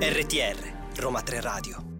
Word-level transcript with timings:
RTR 0.00 0.56
Roma 0.96 1.22
3 1.22 1.40
Radio 1.40 1.95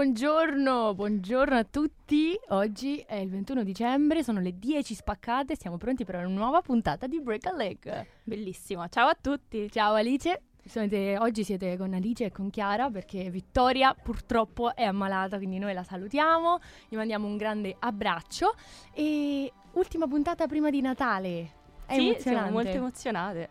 Buongiorno, 0.00 0.94
buongiorno 0.94 1.54
a 1.56 1.64
tutti. 1.64 2.34
Oggi 2.48 3.04
è 3.06 3.16
il 3.16 3.28
21 3.28 3.62
dicembre, 3.62 4.24
sono 4.24 4.40
le 4.40 4.58
10 4.58 4.94
spaccate, 4.94 5.56
siamo 5.56 5.76
pronti 5.76 6.06
per 6.06 6.14
una 6.14 6.26
nuova 6.26 6.62
puntata 6.62 7.06
di 7.06 7.20
Break 7.20 7.44
a 7.44 7.54
Leg. 7.54 8.06
Bellissimo, 8.24 8.88
ciao 8.88 9.08
a 9.08 9.16
tutti. 9.20 9.70
Ciao 9.70 9.92
Alice. 9.92 10.40
Siete, 10.64 11.18
oggi 11.18 11.44
siete 11.44 11.76
con 11.76 11.92
Alice 11.92 12.24
e 12.24 12.30
con 12.32 12.48
Chiara 12.48 12.88
perché 12.88 13.28
Vittoria 13.28 13.92
purtroppo 13.92 14.74
è 14.74 14.84
ammalata, 14.84 15.36
quindi 15.36 15.58
noi 15.58 15.74
la 15.74 15.84
salutiamo, 15.84 16.60
gli 16.88 16.96
mandiamo 16.96 17.26
un 17.26 17.36
grande 17.36 17.76
abbraccio 17.78 18.54
e 18.94 19.52
ultima 19.72 20.06
puntata 20.08 20.46
prima 20.46 20.70
di 20.70 20.80
Natale. 20.80 21.52
È 21.84 21.92
sì, 21.92 22.08
emozionante. 22.08 22.20
siamo 22.22 22.50
molto 22.50 22.70
emozionate. 22.70 23.50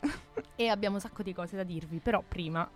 e 0.56 0.68
abbiamo 0.68 0.96
un 0.96 1.02
sacco 1.02 1.22
di 1.22 1.32
cose 1.32 1.56
da 1.56 1.64
dirvi, 1.64 2.00
però 2.00 2.24
prima 2.28 2.68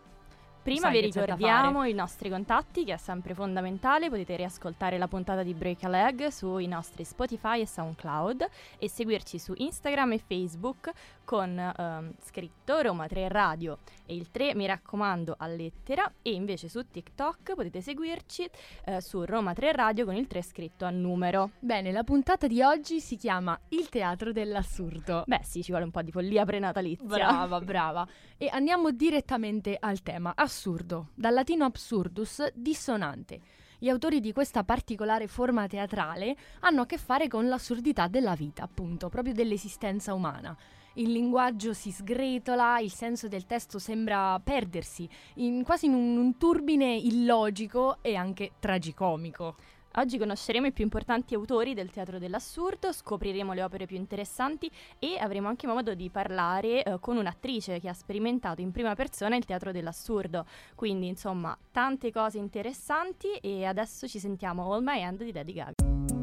Prima 0.64 0.90
vi 0.92 1.02
ricordiamo 1.02 1.84
i 1.84 1.92
nostri 1.92 2.30
contatti, 2.30 2.86
che 2.86 2.94
è 2.94 2.98
sempre 2.98 3.34
fondamentale. 3.34 4.08
Potete 4.10 4.38
riascoltare 4.38 4.98
la 4.98 5.10
puntata 5.10 5.44
di 5.44 5.54
Break 5.54 5.84
a 5.84 5.90
Leg 5.90 6.28
sui 6.28 6.68
nostri 6.68 7.04
Spotify 7.04 7.60
e 7.60 7.68
SoundCloud 7.68 8.48
e 8.80 8.90
seguirci 8.90 9.40
su 9.40 9.54
Instagram 9.58 10.14
e 10.14 10.20
Facebook 10.20 10.90
con 11.24 11.58
ehm, 11.58 12.14
scritto 12.22 12.80
Roma 12.82 13.08
3 13.08 13.28
Radio 13.28 13.80
e 14.06 14.16
il 14.16 14.30
3 14.32 14.56
mi 14.56 14.66
raccomando 14.66 15.36
a 15.38 15.48
lettera 15.48 16.12
e 16.22 16.32
invece 16.34 16.70
su 16.70 16.88
TikTok 16.90 17.56
potete 17.56 17.82
seguirci 17.82 18.50
eh, 18.86 19.02
su 19.02 19.24
Roma 19.24 19.54
3 19.54 19.72
Radio 19.72 20.06
con 20.06 20.16
il 20.16 20.28
3 20.28 20.42
scritto 20.42 20.86
a 20.86 20.90
numero. 20.90 21.52
Bene, 21.60 21.92
la 21.92 22.04
puntata 22.04 22.48
di 22.48 22.62
oggi 22.62 23.00
si 23.00 23.16
chiama 23.16 23.60
Il 23.70 23.90
teatro 23.90 24.32
dell'assurdo. 24.32 25.24
Beh 25.26 25.42
sì, 25.44 25.64
ci 25.64 25.72
vuole 25.72 25.86
un 25.86 25.92
po' 25.92 26.02
di 26.02 26.12
follia 26.12 26.46
prenatalizia. 26.46 27.06
Brava, 27.06 27.60
brava. 27.62 28.08
E 28.38 28.50
andiamo 28.52 28.92
direttamente 28.92 29.78
al 29.80 30.02
tema. 30.02 30.34
Assurdo, 30.36 31.10
dal 31.16 31.34
latino 31.34 31.66
absurdus, 31.66 32.52
dissonante. 32.54 33.40
Gli 33.84 33.90
autori 33.90 34.22
di 34.22 34.32
questa 34.32 34.64
particolare 34.64 35.28
forma 35.28 35.68
teatrale 35.68 36.38
hanno 36.62 36.84
a 36.84 36.86
che 36.86 36.98
fare 36.98 37.28
con 37.28 37.50
l'assurdità 37.50 38.08
della 38.08 38.34
vita, 38.34 38.64
appunto, 38.64 39.10
proprio 39.10 39.34
dell'esistenza 39.34 40.14
umana. 40.14 40.56
Il 40.96 41.12
linguaggio 41.12 41.74
si 41.74 41.92
sgretola, 41.92 42.80
il 42.80 42.92
senso 42.92 43.28
del 43.28 43.48
testo 43.48 43.80
sembra 43.80 44.40
perdersi, 44.40 45.10
in- 45.36 45.64
quasi 45.64 45.88
in 45.88 45.94
un, 45.96 46.18
un 46.18 46.38
turbine 46.38 46.94
illogico 46.96 47.98
e 48.02 48.16
anche 48.16 48.52
tragicomico. 48.60 49.56
Oggi 49.96 50.20
conosceremo 50.20 50.68
i 50.68 50.72
più 50.72 50.84
importanti 50.84 51.34
autori 51.34 51.74
del 51.74 51.90
teatro 51.90 52.20
dell'assurdo, 52.20 52.92
scopriremo 52.92 53.54
le 53.54 53.64
opere 53.64 53.88
più 53.88 53.96
interessanti 53.96 54.70
e 55.00 55.18
avremo 55.20 55.48
anche 55.48 55.66
modo 55.66 55.96
di 55.96 56.10
parlare 56.10 56.84
eh, 56.84 57.00
con 57.00 57.18
un'attrice 57.18 57.80
che 57.80 57.90
ha 57.90 57.94
sperimentato 57.94 58.62
in 58.62 58.72
prima 58.72 58.94
persona 58.94 59.36
il 59.36 59.46
teatro 59.46 59.72
dell'assurdo. 59.72 60.46
Quindi, 60.76 61.08
insomma, 61.08 61.58
tante 61.72 62.12
cose 62.12 62.38
interessanti 62.38 63.34
e 63.42 63.66
adesso 63.66 64.08
ci 64.08 64.20
sentiamo 64.20 64.72
All 64.72 64.84
My 64.84 65.02
Hand 65.02 65.24
di 65.24 65.32
Lady 65.32 65.54
Gaga. 65.54 66.23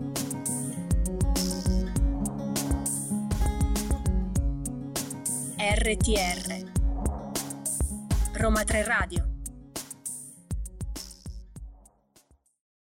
RTR 5.62 6.72
Roma 8.32 8.64
3 8.64 8.82
Radio 8.82 9.28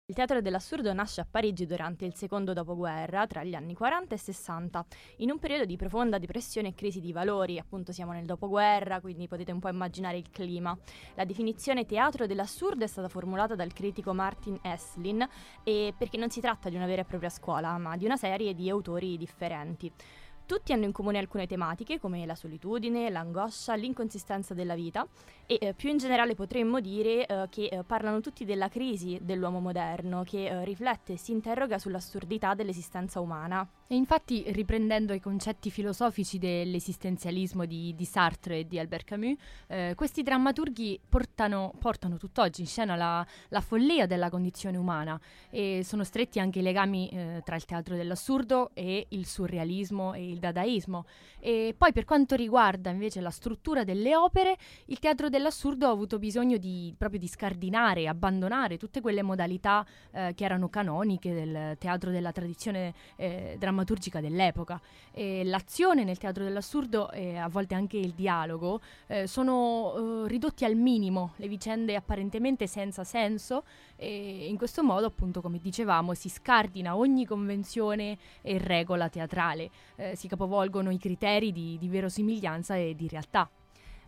Il 0.05 0.15
teatro 0.15 0.39
dell'assurdo 0.39 0.93
nasce 0.93 1.19
a 1.19 1.27
Parigi 1.29 1.65
durante 1.65 2.05
il 2.05 2.15
secondo 2.15 2.53
dopoguerra, 2.53 3.27
tra 3.27 3.43
gli 3.43 3.53
anni 3.53 3.73
40 3.73 4.15
e 4.15 4.17
60, 4.17 4.85
in 5.17 5.29
un 5.29 5.39
periodo 5.39 5.65
di 5.65 5.75
profonda 5.75 6.17
depressione 6.19 6.69
e 6.69 6.73
crisi 6.73 7.01
di 7.01 7.11
valori, 7.11 7.59
appunto 7.59 7.91
siamo 7.91 8.13
nel 8.13 8.25
dopoguerra, 8.25 9.01
quindi 9.01 9.27
potete 9.27 9.51
un 9.51 9.59
po' 9.59 9.67
immaginare 9.67 10.17
il 10.17 10.29
clima. 10.29 10.73
La 11.15 11.25
definizione 11.25 11.85
teatro 11.85 12.27
dell'assurdo 12.27 12.85
è 12.85 12.87
stata 12.87 13.09
formulata 13.09 13.55
dal 13.55 13.73
critico 13.73 14.13
Martin 14.13 14.57
Esslin 14.61 15.27
e 15.65 15.93
perché 15.97 16.15
non 16.15 16.29
si 16.29 16.39
tratta 16.39 16.69
di 16.69 16.77
una 16.77 16.85
vera 16.85 17.01
e 17.01 17.05
propria 17.05 17.29
scuola, 17.29 17.77
ma 17.77 17.97
di 17.97 18.05
una 18.05 18.15
serie 18.15 18.53
di 18.53 18.69
autori 18.69 19.17
differenti. 19.17 19.91
Tutti 20.49 20.73
hanno 20.73 20.85
in 20.85 20.91
comune 20.91 21.19
alcune 21.19 21.45
tematiche 21.45 21.99
come 21.99 22.25
la 22.25 22.33
solitudine, 22.33 23.11
l'angoscia, 23.11 23.75
l'inconsistenza 23.75 24.55
della 24.55 24.73
vita 24.73 25.05
e 25.45 25.59
eh, 25.61 25.73
più 25.75 25.89
in 25.89 25.97
generale 25.97 26.33
potremmo 26.33 26.79
dire 26.79 27.27
eh, 27.27 27.45
che 27.49 27.65
eh, 27.65 27.83
parlano 27.83 28.19
tutti 28.19 28.45
della 28.45 28.67
crisi 28.67 29.19
dell'uomo 29.21 29.59
moderno 29.59 30.23
che 30.23 30.47
eh, 30.47 30.65
riflette 30.65 31.13
e 31.13 31.17
si 31.17 31.33
interroga 31.33 31.77
sull'assurdità 31.77 32.55
dell'esistenza 32.55 33.19
umana. 33.19 33.67
E 33.87 33.95
infatti, 33.95 34.43
riprendendo 34.47 35.13
i 35.13 35.19
concetti 35.19 35.69
filosofici 35.69 36.37
dell'esistenzialismo 36.39 37.65
di, 37.65 37.93
di 37.95 38.05
Sartre 38.05 38.59
e 38.59 38.67
di 38.67 38.77
Albert 38.77 39.05
Camus, 39.05 39.37
eh, 39.67 39.93
questi 39.95 40.23
drammaturghi 40.23 40.99
portano, 41.07 41.73
portano 41.79 42.17
tutt'oggi 42.17 42.61
in 42.61 42.67
scena 42.67 42.95
la, 42.95 43.25
la 43.49 43.61
follia 43.61 44.05
della 44.07 44.29
condizione 44.29 44.77
umana 44.77 45.19
e 45.49 45.81
sono 45.83 46.03
stretti 46.03 46.39
anche 46.39 46.59
i 46.59 46.63
legami 46.63 47.09
eh, 47.09 47.41
tra 47.43 47.55
il 47.55 47.65
teatro 47.65 47.95
dell'assurdo 47.95 48.71
e 48.73 49.07
il 49.09 49.25
surrealismo 49.25 50.13
e 50.13 50.29
il 50.29 50.38
dadaismo. 50.39 51.05
E 51.39 51.73
poi 51.77 51.93
per 51.93 52.05
quanto 52.05 52.35
riguarda 52.35 52.89
invece 52.89 53.21
la 53.21 53.29
struttura 53.29 53.83
delle 53.83 54.15
opere, 54.15 54.57
il 54.85 54.99
teatro 54.99 55.29
dell'assurdo 55.29 55.87
ha 55.87 55.91
avuto 55.91 56.19
bisogno 56.19 56.57
di, 56.57 56.93
proprio 56.97 57.19
di 57.19 57.27
scardinare, 57.27 58.07
abbandonare 58.07 58.77
tutte 58.77 59.01
quelle 59.01 59.21
modalità 59.21 59.85
eh, 60.11 60.33
che 60.35 60.43
erano 60.43 60.69
canoniche 60.69 61.33
del 61.33 61.77
teatro 61.77 62.11
della 62.11 62.31
tradizione 62.31 62.93
eh, 63.15 63.55
drammaturgica 63.59 64.19
dell'epoca. 64.19 64.81
E 65.11 65.43
l'azione 65.43 66.03
nel 66.03 66.17
teatro 66.17 66.43
dell'assurdo 66.43 67.11
e 67.11 67.37
a 67.37 67.47
volte 67.47 67.75
anche 67.75 67.97
il 67.97 68.13
dialogo 68.13 68.81
eh, 69.07 69.27
sono 69.27 70.23
eh, 70.25 70.27
ridotti 70.27 70.65
al 70.65 70.75
minimo, 70.75 71.33
le 71.37 71.47
vicende 71.47 71.95
apparentemente 71.95 72.67
senza 72.67 73.03
senso 73.03 73.63
e 73.99 74.47
in 74.47 74.55
questo 74.55 74.81
modo 74.81 75.07
appunto 75.07 75.41
come 75.41 75.59
dicevamo 75.59 76.13
si 76.13 76.29
scardina 76.29 76.95
ogni 76.95 77.25
convenzione 77.25 78.17
e 78.41 78.57
regola 78.57 79.09
teatrale, 79.09 79.69
Eh, 79.95 80.15
si 80.15 80.27
capovolgono 80.27 80.89
i 80.91 80.97
criteri 80.97 81.51
di, 81.51 81.77
di 81.77 81.89
verosimiglianza 81.89 82.75
e 82.75 82.95
di 82.95 83.07
realtà. 83.07 83.49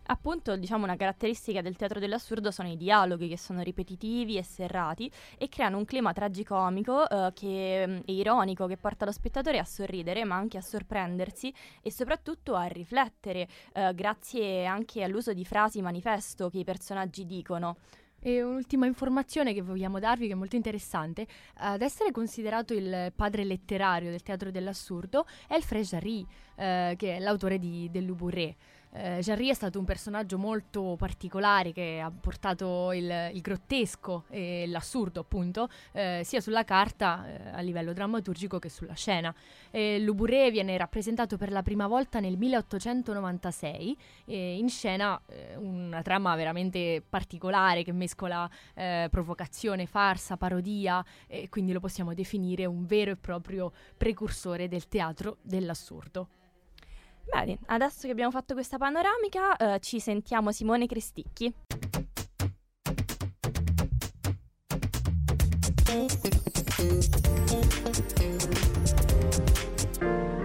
Appunto, 0.06 0.56
diciamo, 0.56 0.84
una 0.84 0.96
caratteristica 0.96 1.60
del 1.60 1.76
teatro 1.76 2.00
dell'assurdo 2.00 2.50
sono 2.50 2.68
i 2.68 2.76
dialoghi 2.76 3.28
che 3.28 3.38
sono 3.38 3.62
ripetitivi 3.62 4.36
e 4.36 4.42
serrati 4.42 5.10
e 5.38 5.48
creano 5.48 5.76
un 5.78 5.84
clima 5.84 6.12
tragicomico 6.12 7.08
eh, 7.08 7.32
che, 7.34 7.84
mm, 7.86 7.96
e 8.04 8.12
ironico 8.14 8.66
che 8.66 8.76
porta 8.76 9.04
lo 9.04 9.12
spettatore 9.12 9.58
a 9.58 9.64
sorridere 9.64 10.24
ma 10.24 10.34
anche 10.36 10.58
a 10.58 10.62
sorprendersi 10.62 11.54
e 11.82 11.92
soprattutto 11.92 12.56
a 12.56 12.64
riflettere 12.64 13.46
eh, 13.74 13.94
grazie 13.94 14.66
anche 14.66 15.04
all'uso 15.04 15.32
di 15.32 15.44
frasi 15.44 15.80
manifesto 15.82 16.50
che 16.50 16.58
i 16.58 16.64
personaggi 16.64 17.24
dicono. 17.24 17.76
E 18.24 18.40
un'ultima 18.40 18.86
informazione 18.86 19.52
che 19.52 19.62
vogliamo 19.62 19.98
darvi, 19.98 20.28
che 20.28 20.34
è 20.34 20.36
molto 20.36 20.54
interessante, 20.54 21.26
ad 21.54 21.82
essere 21.82 22.12
considerato 22.12 22.72
il 22.72 23.12
padre 23.16 23.42
letterario 23.42 24.10
del 24.10 24.22
teatro 24.22 24.52
dell'assurdo 24.52 25.26
è 25.48 25.54
Alfred 25.54 25.84
Jarry, 25.84 26.24
eh, 26.54 26.94
che 26.96 27.16
è 27.16 27.18
l'autore 27.18 27.58
di 27.58 27.90
Dell'Uburré. 27.90 28.54
Eh, 28.94 29.20
Jarry 29.22 29.48
è 29.48 29.54
stato 29.54 29.78
un 29.78 29.86
personaggio 29.86 30.36
molto 30.36 30.96
particolare 30.98 31.72
che 31.72 31.98
ha 31.98 32.10
portato 32.10 32.92
il, 32.92 33.30
il 33.32 33.40
grottesco 33.40 34.24
e 34.28 34.66
l'assurdo, 34.66 35.20
appunto, 35.20 35.70
eh, 35.92 36.20
sia 36.24 36.42
sulla 36.42 36.64
carta 36.64 37.26
eh, 37.26 37.48
a 37.52 37.60
livello 37.60 37.94
drammaturgico 37.94 38.58
che 38.58 38.68
sulla 38.68 38.92
scena. 38.92 39.34
E 39.70 39.98
L'Uburré 39.98 40.50
viene 40.50 40.76
rappresentato 40.76 41.38
per 41.38 41.50
la 41.50 41.62
prima 41.62 41.86
volta 41.86 42.20
nel 42.20 42.36
1896 42.36 43.96
e 44.26 44.56
in 44.58 44.68
scena 44.68 45.18
eh, 45.26 45.56
una 45.56 46.02
trama 46.02 46.36
veramente 46.36 47.02
particolare 47.08 47.84
che 47.84 47.92
mescola 47.92 48.48
eh, 48.74 49.08
provocazione, 49.10 49.86
farsa, 49.86 50.36
parodia 50.36 51.02
e 51.26 51.48
quindi 51.48 51.72
lo 51.72 51.80
possiamo 51.80 52.12
definire 52.12 52.66
un 52.66 52.84
vero 52.84 53.12
e 53.12 53.16
proprio 53.16 53.72
precursore 53.96 54.68
del 54.68 54.86
teatro 54.88 55.38
dell'assurdo. 55.40 56.41
Bene, 57.24 57.58
adesso 57.66 58.02
che 58.02 58.10
abbiamo 58.10 58.30
fatto 58.30 58.54
questa 58.54 58.78
panoramica, 58.78 59.56
eh, 59.56 59.80
ci 59.80 60.00
sentiamo 60.00 60.52
Simone 60.52 60.86
Cresticchi. 60.86 61.52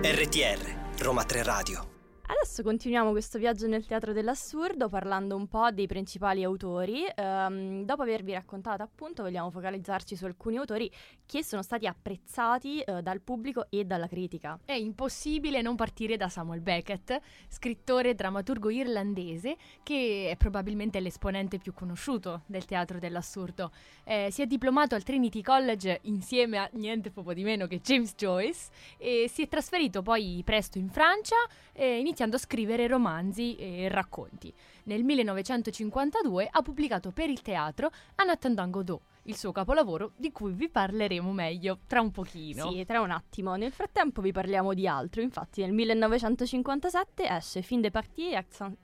RTR 0.01 0.99
Roma 0.99 1.23
3 1.23 1.43
Radio 1.43 1.96
Adesso 2.29 2.61
continuiamo 2.61 3.11
questo 3.11 3.37
viaggio 3.37 3.67
nel 3.67 3.85
teatro 3.85 4.11
dell'assurdo 4.11 4.89
parlando 4.89 5.37
un 5.37 5.47
po' 5.47 5.71
dei 5.71 5.87
principali 5.87 6.43
autori. 6.43 7.05
Um, 7.15 7.85
dopo 7.85 8.01
avervi 8.01 8.33
raccontato 8.33 8.83
appunto 8.83 9.23
vogliamo 9.23 9.49
focalizzarci 9.49 10.13
su 10.17 10.25
alcuni 10.25 10.57
autori 10.57 10.91
che 11.25 11.41
sono 11.41 11.61
stati 11.61 11.87
apprezzati 11.87 12.83
uh, 12.85 12.99
dal 12.99 13.21
pubblico 13.21 13.67
e 13.69 13.85
dalla 13.85 14.07
critica. 14.07 14.59
È 14.65 14.73
impossibile 14.73 15.61
non 15.61 15.77
partire 15.77 16.17
da 16.17 16.27
Samuel 16.27 16.59
Beckett, 16.59 17.17
scrittore 17.47 18.09
e 18.09 18.15
drammaturgo 18.15 18.69
irlandese 18.71 19.55
che 19.81 20.27
è 20.29 20.35
probabilmente 20.35 20.99
l'esponente 20.99 21.59
più 21.59 21.73
conosciuto 21.73 22.41
del 22.45 22.65
teatro 22.65 22.99
dell'assurdo. 22.99 23.71
Eh, 24.03 24.27
si 24.31 24.41
è 24.41 24.47
diplomato 24.47 24.95
al 24.95 25.03
Trinity 25.03 25.41
College 25.41 25.99
insieme 26.03 26.57
a 26.57 26.69
niente 26.73 27.09
poco 27.09 27.33
di 27.33 27.43
meno 27.43 27.67
che 27.67 27.79
James 27.79 28.15
Joyce 28.15 28.67
e 28.97 29.29
si 29.31 29.43
è 29.43 29.47
trasferito 29.47 30.01
poi 30.01 30.41
presto 30.43 30.77
in 30.77 30.89
Francia 30.89 31.37
eh, 31.71 31.99
iniziando 32.17 32.37
a 32.37 32.39
scrivere 32.39 32.87
romanzi 32.87 33.55
e 33.57 33.89
racconti. 33.89 34.51
Nel 34.85 35.03
1952 35.03 36.47
ha 36.49 36.61
pubblicato 36.63 37.11
per 37.11 37.29
il 37.29 37.43
teatro 37.43 37.91
Anatole 38.15 38.69
Godot, 38.71 39.01
il 39.23 39.35
suo 39.35 39.51
capolavoro 39.51 40.13
di 40.15 40.31
cui 40.31 40.51
vi 40.51 40.67
parleremo 40.67 41.31
meglio 41.31 41.79
tra 41.85 42.01
un 42.01 42.09
pochino. 42.09 42.71
Sì, 42.71 42.83
tra 42.85 43.01
un 43.01 43.11
attimo. 43.11 43.55
Nel 43.55 43.71
frattempo 43.71 44.21
vi 44.21 44.31
parliamo 44.31 44.73
di 44.73 44.87
altro. 44.87 45.21
Infatti 45.21 45.61
nel 45.61 45.73
1957 45.73 47.27
esce 47.29 47.61
Fin 47.61 47.81
de 47.81 47.91
partie 47.91 48.35
Axe 48.35 48.77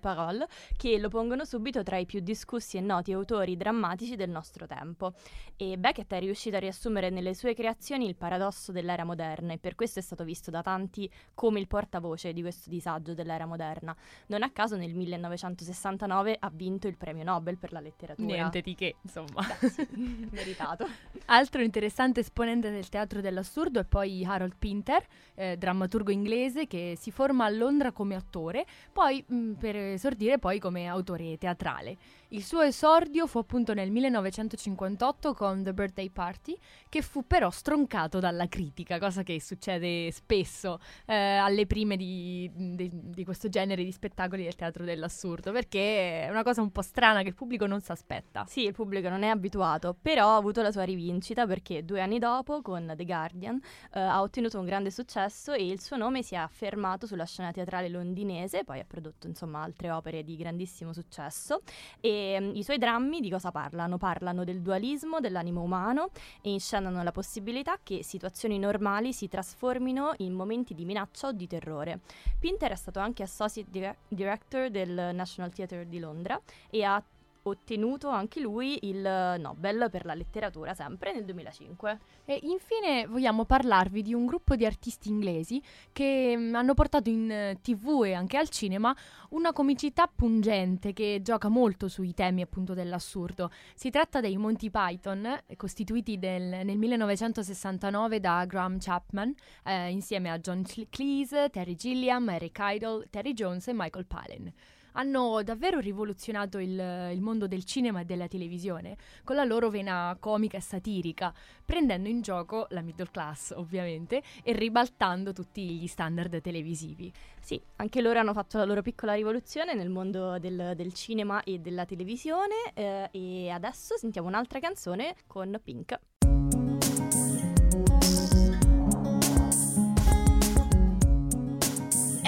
Parole, 0.00 0.46
che 0.76 0.98
lo 0.98 1.08
pongono 1.08 1.44
subito 1.44 1.82
tra 1.82 1.96
i 1.96 2.06
più 2.06 2.20
discussi 2.20 2.76
e 2.76 2.80
noti 2.80 3.12
autori 3.12 3.56
drammatici 3.56 4.16
del 4.16 4.30
nostro 4.30 4.66
tempo. 4.66 5.14
E 5.56 5.78
Beckett 5.78 6.12
è 6.12 6.20
riuscito 6.20 6.56
a 6.56 6.58
riassumere 6.58 7.08
nelle 7.10 7.34
sue 7.34 7.54
creazioni 7.54 8.06
il 8.06 8.16
paradosso 8.16 8.72
dell'era 8.72 9.04
moderna 9.04 9.52
e 9.54 9.58
per 9.58 9.74
questo 9.74 10.00
è 10.00 10.02
stato 10.02 10.24
visto 10.24 10.50
da 10.50 10.62
tanti 10.62 11.10
come 11.34 11.60
il 11.60 11.66
portavoce 11.66 12.32
di 12.32 12.42
questo 12.42 12.68
disagio 12.68 13.14
dell'era 13.14 13.46
moderna. 13.46 13.96
Non 14.26 14.42
a 14.42 14.50
caso 14.50 14.76
nel 14.76 14.94
1969 14.94 16.36
ha 16.38 16.50
vinto 16.52 16.88
il 16.88 16.96
premio 16.96 17.24
Nobel 17.24 17.56
per 17.56 17.72
la 17.72 17.80
letteratura. 17.80 18.34
Niente 18.34 18.60
di 18.60 18.74
che, 18.74 18.96
insomma. 19.00 19.46
Beh, 19.60 19.68
sì, 19.68 19.86
meritato. 20.30 20.86
Altro 21.26 21.62
interessante 21.62 22.20
esponente 22.20 22.70
del 22.70 22.88
teatro 22.88 23.20
dell'assurdo 23.20 23.80
è 23.80 23.84
poi 23.84 24.24
Harold 24.24 24.54
Pinter, 24.58 25.04
eh, 25.34 25.56
drammaturgo 25.56 26.10
inglese 26.10 26.66
che 26.66 26.96
si 26.98 27.10
forma 27.10 27.44
a 27.44 27.48
Londra 27.48 27.92
come 27.92 28.14
attore, 28.14 28.66
poi 28.92 29.24
mh, 29.26 29.34
mm, 29.34 29.45
per 29.54 29.76
esordire 29.76 30.38
poi 30.38 30.58
come 30.58 30.86
autore 30.86 31.38
teatrale. 31.38 31.96
Il 32.30 32.42
suo 32.42 32.62
esordio 32.62 33.28
fu 33.28 33.38
appunto 33.38 33.72
nel 33.72 33.92
1958 33.92 35.32
con 35.32 35.62
The 35.62 35.72
Birthday 35.72 36.10
Party, 36.10 36.58
che 36.88 37.00
fu 37.00 37.24
però 37.24 37.50
stroncato 37.50 38.18
dalla 38.18 38.48
critica, 38.48 38.98
cosa 38.98 39.22
che 39.22 39.40
succede 39.40 40.10
spesso 40.10 40.80
eh, 41.06 41.14
alle 41.14 41.66
prime 41.66 41.96
di, 41.96 42.50
di, 42.52 42.90
di, 42.92 43.24
questo 43.24 43.48
genere 43.48 43.84
di 43.84 43.92
spettacoli 43.92 44.42
del 44.42 44.56
teatro 44.56 44.84
dell'assurdo, 44.84 45.52
perché 45.52 46.24
è 46.24 46.30
una 46.30 46.42
cosa 46.42 46.62
un 46.62 46.72
po' 46.72 46.82
strana 46.82 47.22
che 47.22 47.28
il 47.28 47.34
pubblico 47.34 47.66
non 47.66 47.80
si 47.80 47.92
aspetta. 47.92 48.44
Sì, 48.48 48.64
il 48.64 48.72
pubblico 48.72 49.08
non 49.08 49.22
è 49.22 49.28
abituato, 49.28 49.96
però 50.00 50.30
ha 50.30 50.36
avuto 50.36 50.62
la 50.62 50.72
sua 50.72 50.82
rivincita 50.82 51.46
perché 51.46 51.84
due 51.84 52.00
anni 52.00 52.18
dopo, 52.18 52.60
con 52.60 52.92
The 52.96 53.04
Guardian, 53.04 53.60
eh, 53.92 54.00
ha 54.00 54.20
ottenuto 54.20 54.58
un 54.58 54.64
grande 54.64 54.90
successo 54.90 55.52
e 55.52 55.64
il 55.64 55.80
suo 55.80 55.96
nome 55.96 56.22
si 56.22 56.34
è 56.34 56.38
affermato 56.38 57.06
sulla 57.06 57.24
scena 57.24 57.52
teatrale 57.52 57.88
londinese, 57.88 58.64
poi 58.64 58.80
ha 58.80 58.84
prodotto 58.84 59.28
insomma 59.36 59.62
altre 59.62 59.90
opere 59.90 60.24
di 60.24 60.36
grandissimo 60.36 60.92
successo 60.92 61.60
e 62.00 62.14
Ehm, 62.16 62.52
i 62.54 62.62
suoi 62.62 62.78
drammi 62.78 63.20
di 63.20 63.30
cosa 63.30 63.50
parlano? 63.50 63.98
Parlano 63.98 64.44
del 64.44 64.60
dualismo 64.62 65.20
dell'animo 65.20 65.62
umano 65.62 66.10
e 66.40 66.50
inscenano 66.50 67.02
la 67.02 67.12
possibilità 67.12 67.78
che 67.82 68.02
situazioni 68.02 68.58
normali 68.58 69.12
si 69.12 69.28
trasformino 69.28 70.14
in 70.18 70.32
momenti 70.32 70.74
di 70.74 70.84
minaccia 70.84 71.28
o 71.28 71.32
di 71.32 71.46
terrore. 71.46 72.00
Pinter 72.38 72.72
è 72.72 72.76
stato 72.76 72.98
anche 72.98 73.22
associate 73.22 73.70
dire- 73.70 73.96
director 74.08 74.70
del 74.70 75.10
National 75.14 75.52
Theatre 75.52 75.86
di 75.86 75.98
Londra 75.98 76.40
e 76.70 76.82
ha 76.82 77.02
ottenuto 77.48 78.08
anche 78.08 78.40
lui 78.40 78.78
il 78.82 79.00
Nobel 79.38 79.88
per 79.90 80.04
la 80.04 80.14
letteratura 80.14 80.74
sempre 80.74 81.12
nel 81.12 81.24
2005. 81.24 81.98
E 82.24 82.40
infine 82.42 83.06
vogliamo 83.06 83.44
parlarvi 83.44 84.02
di 84.02 84.14
un 84.14 84.26
gruppo 84.26 84.56
di 84.56 84.66
artisti 84.66 85.08
inglesi 85.08 85.62
che 85.92 86.34
mm, 86.36 86.54
hanno 86.54 86.74
portato 86.74 87.08
in 87.08 87.54
uh, 87.54 87.60
tv 87.60 88.04
e 88.04 88.14
anche 88.14 88.36
al 88.36 88.48
cinema 88.48 88.94
una 89.30 89.52
comicità 89.52 90.10
pungente 90.12 90.92
che 90.92 91.20
gioca 91.22 91.48
molto 91.48 91.88
sui 91.88 92.14
temi 92.14 92.42
appunto 92.42 92.74
dell'assurdo. 92.74 93.50
Si 93.74 93.90
tratta 93.90 94.20
dei 94.20 94.36
Monty 94.36 94.70
Python, 94.70 95.38
costituiti 95.56 96.18
del, 96.18 96.64
nel 96.64 96.76
1969 96.76 98.20
da 98.20 98.44
Graham 98.46 98.78
Chapman, 98.78 99.34
eh, 99.64 99.90
insieme 99.90 100.30
a 100.30 100.38
John 100.38 100.64
Cleese, 100.90 101.48
Terry 101.50 101.74
Gilliam, 101.74 102.28
Eric 102.28 102.58
Idle, 102.60 103.06
Terry 103.10 103.32
Jones 103.32 103.68
e 103.68 103.72
Michael 103.72 104.06
Palin 104.06 104.52
hanno 104.96 105.42
davvero 105.42 105.78
rivoluzionato 105.78 106.58
il, 106.58 107.10
il, 107.12 107.20
mondo 107.20 107.46
del 107.46 107.64
cinema 107.64 108.00
e 108.00 108.04
della 108.04 108.28
televisione 108.28 108.96
con 109.24 109.36
la 109.36 109.44
loro 109.44 109.70
vena 109.70 110.16
comica 110.18 110.56
e 110.56 110.60
satirica, 110.60 111.32
prendendo 111.64 112.08
in 112.08 112.20
gioco 112.20 112.66
la 112.70 112.80
middle 112.80 113.08
class 113.10 113.52
ovviamente 113.56 114.22
e 114.42 114.52
ribaltando 114.52 115.32
tutti 115.32 115.62
gli 115.62 115.86
standard 115.86 116.40
televisivi. 116.40 117.12
Sì, 117.40 117.60
anche 117.76 118.00
loro 118.00 118.18
hanno 118.18 118.32
fatto 118.32 118.58
la 118.58 118.64
loro 118.64 118.82
piccola 118.82 119.14
rivoluzione 119.14 119.74
nel 119.74 119.88
mondo 119.88 120.38
del, 120.38 120.72
del 120.74 120.92
cinema 120.92 121.42
e 121.44 121.58
della 121.58 121.84
televisione 121.84 122.54
eh, 122.74 123.08
e 123.12 123.50
adesso 123.50 123.96
sentiamo 123.96 124.28
un'altra 124.28 124.58
canzone 124.58 125.14
con 125.26 125.58
Pink. 125.62 125.98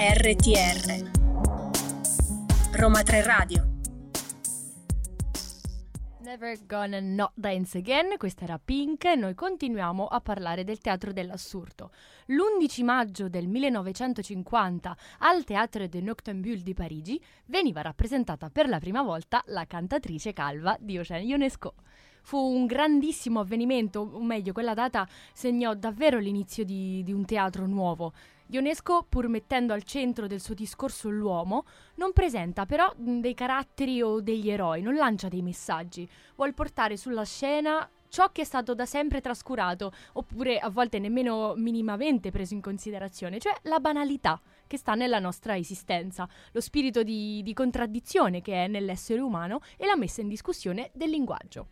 RTR 0.01 1.18
Roma 2.71 3.01
3 3.01 3.23
Radio. 3.23 3.67
Never 6.21 6.57
Gonna 6.67 6.99
Not 6.99 7.31
Dance 7.33 7.79
Again, 7.79 8.15
questa 8.17 8.43
era 8.43 8.59
Pink 8.63 9.05
e 9.05 9.15
noi 9.15 9.33
continuiamo 9.33 10.05
a 10.05 10.21
parlare 10.21 10.63
del 10.63 10.77
teatro 10.77 11.11
dell'assurdo. 11.11 11.91
L'11 12.27 12.83
maggio 12.83 13.27
del 13.27 13.47
1950 13.47 14.97
al 15.19 15.43
Teatro 15.43 15.87
de 15.87 15.99
Noctambule 15.99 16.61
di 16.61 16.73
Parigi 16.75 17.21
veniva 17.45 17.81
rappresentata 17.81 18.49
per 18.51 18.69
la 18.69 18.79
prima 18.79 19.01
volta 19.01 19.43
la 19.47 19.65
cantatrice 19.65 20.31
calva 20.31 20.77
di 20.79 20.95
Eugène 20.95 21.23
Ionesco. 21.23 21.73
Fu 22.21 22.37
un 22.37 22.67
grandissimo 22.67 23.39
avvenimento, 23.39 24.01
o 24.01 24.23
meglio, 24.23 24.53
quella 24.53 24.75
data 24.75 25.07
segnò 25.33 25.73
davvero 25.73 26.19
l'inizio 26.19 26.63
di, 26.63 27.01
di 27.03 27.11
un 27.11 27.25
teatro 27.25 27.65
nuovo. 27.65 28.13
Ionesco, 28.51 29.05
pur 29.07 29.27
mettendo 29.27 29.73
al 29.73 29.83
centro 29.83 30.25
del 30.25 30.41
suo 30.41 30.55
discorso 30.55 31.07
l'uomo, 31.07 31.65
non 31.95 32.13
presenta 32.13 32.65
però 32.65 32.91
dei 32.95 33.35
caratteri 33.35 34.01
o 34.01 34.21
degli 34.21 34.49
eroi, 34.49 34.81
non 34.81 34.95
lancia 34.95 35.27
dei 35.27 35.43
messaggi, 35.43 36.09
vuol 36.35 36.55
portare 36.55 36.97
sulla 36.97 37.23
scena 37.25 37.87
ciò 38.07 38.31
che 38.31 38.41
è 38.41 38.45
stato 38.45 38.73
da 38.73 38.87
sempre 38.87 39.21
trascurato, 39.21 39.91
oppure 40.13 40.57
a 40.57 40.69
volte 40.69 40.97
nemmeno 40.97 41.53
minimamente 41.57 42.31
preso 42.31 42.55
in 42.55 42.61
considerazione, 42.61 43.39
cioè 43.39 43.53
la 43.63 43.79
banalità 43.79 44.41
che 44.65 44.77
sta 44.77 44.95
nella 44.95 45.19
nostra 45.19 45.55
esistenza, 45.55 46.27
lo 46.51 46.59
spirito 46.59 47.03
di, 47.03 47.43
di 47.43 47.53
contraddizione 47.53 48.41
che 48.41 48.65
è 48.65 48.67
nell'essere 48.67 49.21
umano 49.21 49.61
e 49.77 49.85
la 49.85 49.95
messa 49.95 50.21
in 50.21 50.27
discussione 50.27 50.89
del 50.93 51.11
linguaggio. 51.11 51.67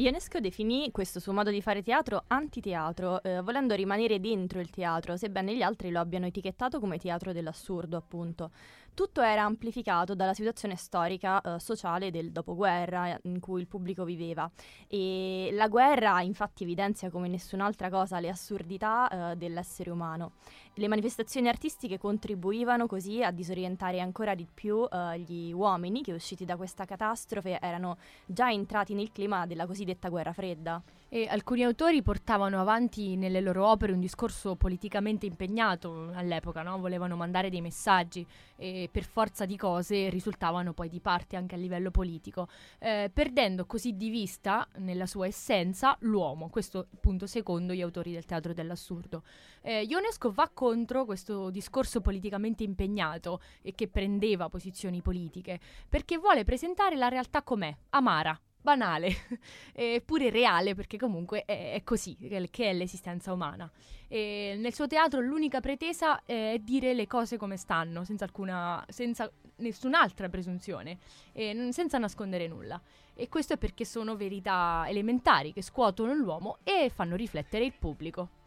Ionesco 0.00 0.40
definì 0.40 0.90
questo 0.92 1.20
suo 1.20 1.34
modo 1.34 1.50
di 1.50 1.60
fare 1.60 1.82
teatro 1.82 2.24
antiteatro, 2.28 3.22
eh, 3.22 3.42
volendo 3.42 3.74
rimanere 3.74 4.18
dentro 4.18 4.58
il 4.58 4.70
teatro, 4.70 5.14
sebbene 5.18 5.54
gli 5.54 5.60
altri 5.60 5.90
lo 5.90 6.00
abbiano 6.00 6.24
etichettato 6.24 6.80
come 6.80 6.96
teatro 6.96 7.34
dell'assurdo, 7.34 7.98
appunto. 7.98 8.50
Tutto 8.94 9.20
era 9.20 9.42
amplificato 9.42 10.14
dalla 10.14 10.32
situazione 10.32 10.76
storica 10.76 11.42
eh, 11.42 11.60
sociale 11.60 12.10
del 12.10 12.32
dopoguerra 12.32 13.18
in 13.24 13.40
cui 13.40 13.60
il 13.60 13.66
pubblico 13.66 14.04
viveva 14.04 14.50
e 14.88 15.50
la 15.52 15.68
guerra 15.68 16.22
infatti 16.22 16.62
evidenzia 16.62 17.10
come 17.10 17.28
nessun'altra 17.28 17.90
cosa 17.90 18.20
le 18.20 18.30
assurdità 18.30 19.32
eh, 19.32 19.36
dell'essere 19.36 19.90
umano. 19.90 20.32
Le 20.74 20.88
manifestazioni 20.88 21.48
artistiche 21.48 21.98
contribuivano 21.98 22.86
così 22.86 23.22
a 23.22 23.32
disorientare 23.32 24.00
ancora 24.00 24.34
di 24.34 24.46
più 24.52 24.86
eh, 24.90 25.18
gli 25.18 25.52
uomini 25.52 26.02
che 26.02 26.12
usciti 26.12 26.44
da 26.44 26.56
questa 26.56 26.84
catastrofe 26.84 27.58
erano 27.60 27.98
già 28.24 28.50
entrati 28.50 28.94
nel 28.94 29.10
clima 29.10 29.46
della 29.46 29.66
cosiddetta 29.66 30.08
guerra 30.08 30.32
fredda. 30.32 30.80
E 31.12 31.26
alcuni 31.28 31.64
autori 31.64 32.02
portavano 32.02 32.60
avanti 32.60 33.16
nelle 33.16 33.40
loro 33.40 33.66
opere 33.66 33.92
un 33.92 33.98
discorso 33.98 34.54
politicamente 34.54 35.26
impegnato 35.26 36.12
all'epoca, 36.14 36.62
no? 36.62 36.78
volevano 36.78 37.16
mandare 37.16 37.50
dei 37.50 37.60
messaggi 37.60 38.24
e 38.54 38.88
per 38.92 39.02
forza 39.02 39.44
di 39.44 39.56
cose 39.56 40.08
risultavano 40.08 40.72
poi 40.72 40.88
di 40.88 41.00
parte 41.00 41.34
anche 41.34 41.56
a 41.56 41.58
livello 41.58 41.90
politico, 41.90 42.46
eh, 42.78 43.10
perdendo 43.12 43.66
così 43.66 43.96
di 43.96 44.08
vista 44.08 44.68
nella 44.76 45.06
sua 45.06 45.26
essenza 45.26 45.96
l'uomo, 46.02 46.48
questo 46.48 46.86
appunto 46.94 47.26
secondo 47.26 47.74
gli 47.74 47.82
autori 47.82 48.12
del 48.12 48.24
teatro 48.24 48.54
dell'assurdo. 48.54 49.24
Eh, 49.62 49.82
Ionesco 49.82 50.30
va 50.30 50.48
contro 50.54 51.04
questo 51.06 51.50
discorso 51.50 52.00
politicamente 52.00 52.62
impegnato 52.62 53.40
e 53.62 53.74
che 53.74 53.88
prendeva 53.88 54.48
posizioni 54.48 55.02
politiche, 55.02 55.58
perché 55.88 56.18
vuole 56.18 56.44
presentare 56.44 56.94
la 56.94 57.08
realtà 57.08 57.42
com'è, 57.42 57.76
amara, 57.90 58.40
banale, 58.60 59.14
eppure 59.72 60.30
reale, 60.30 60.74
perché 60.74 60.98
comunque 60.98 61.44
è, 61.44 61.74
è 61.74 61.82
così 61.82 62.16
che 62.50 62.70
è 62.70 62.72
l'esistenza 62.72 63.32
umana. 63.32 63.70
E 64.08 64.56
nel 64.58 64.74
suo 64.74 64.86
teatro 64.86 65.20
l'unica 65.20 65.60
pretesa 65.60 66.24
è 66.24 66.58
dire 66.60 66.94
le 66.94 67.06
cose 67.06 67.36
come 67.36 67.56
stanno, 67.56 68.04
senza, 68.04 68.24
alcuna, 68.24 68.84
senza 68.88 69.30
nessun'altra 69.56 70.28
presunzione, 70.28 70.98
senza 71.32 71.98
nascondere 71.98 72.48
nulla. 72.48 72.80
E 73.14 73.28
questo 73.28 73.52
è 73.52 73.56
perché 73.56 73.84
sono 73.84 74.16
verità 74.16 74.84
elementari 74.88 75.52
che 75.52 75.62
scuotono 75.62 76.14
l'uomo 76.14 76.58
e 76.64 76.90
fanno 76.92 77.16
riflettere 77.16 77.64
il 77.64 77.74
pubblico. 77.78 78.39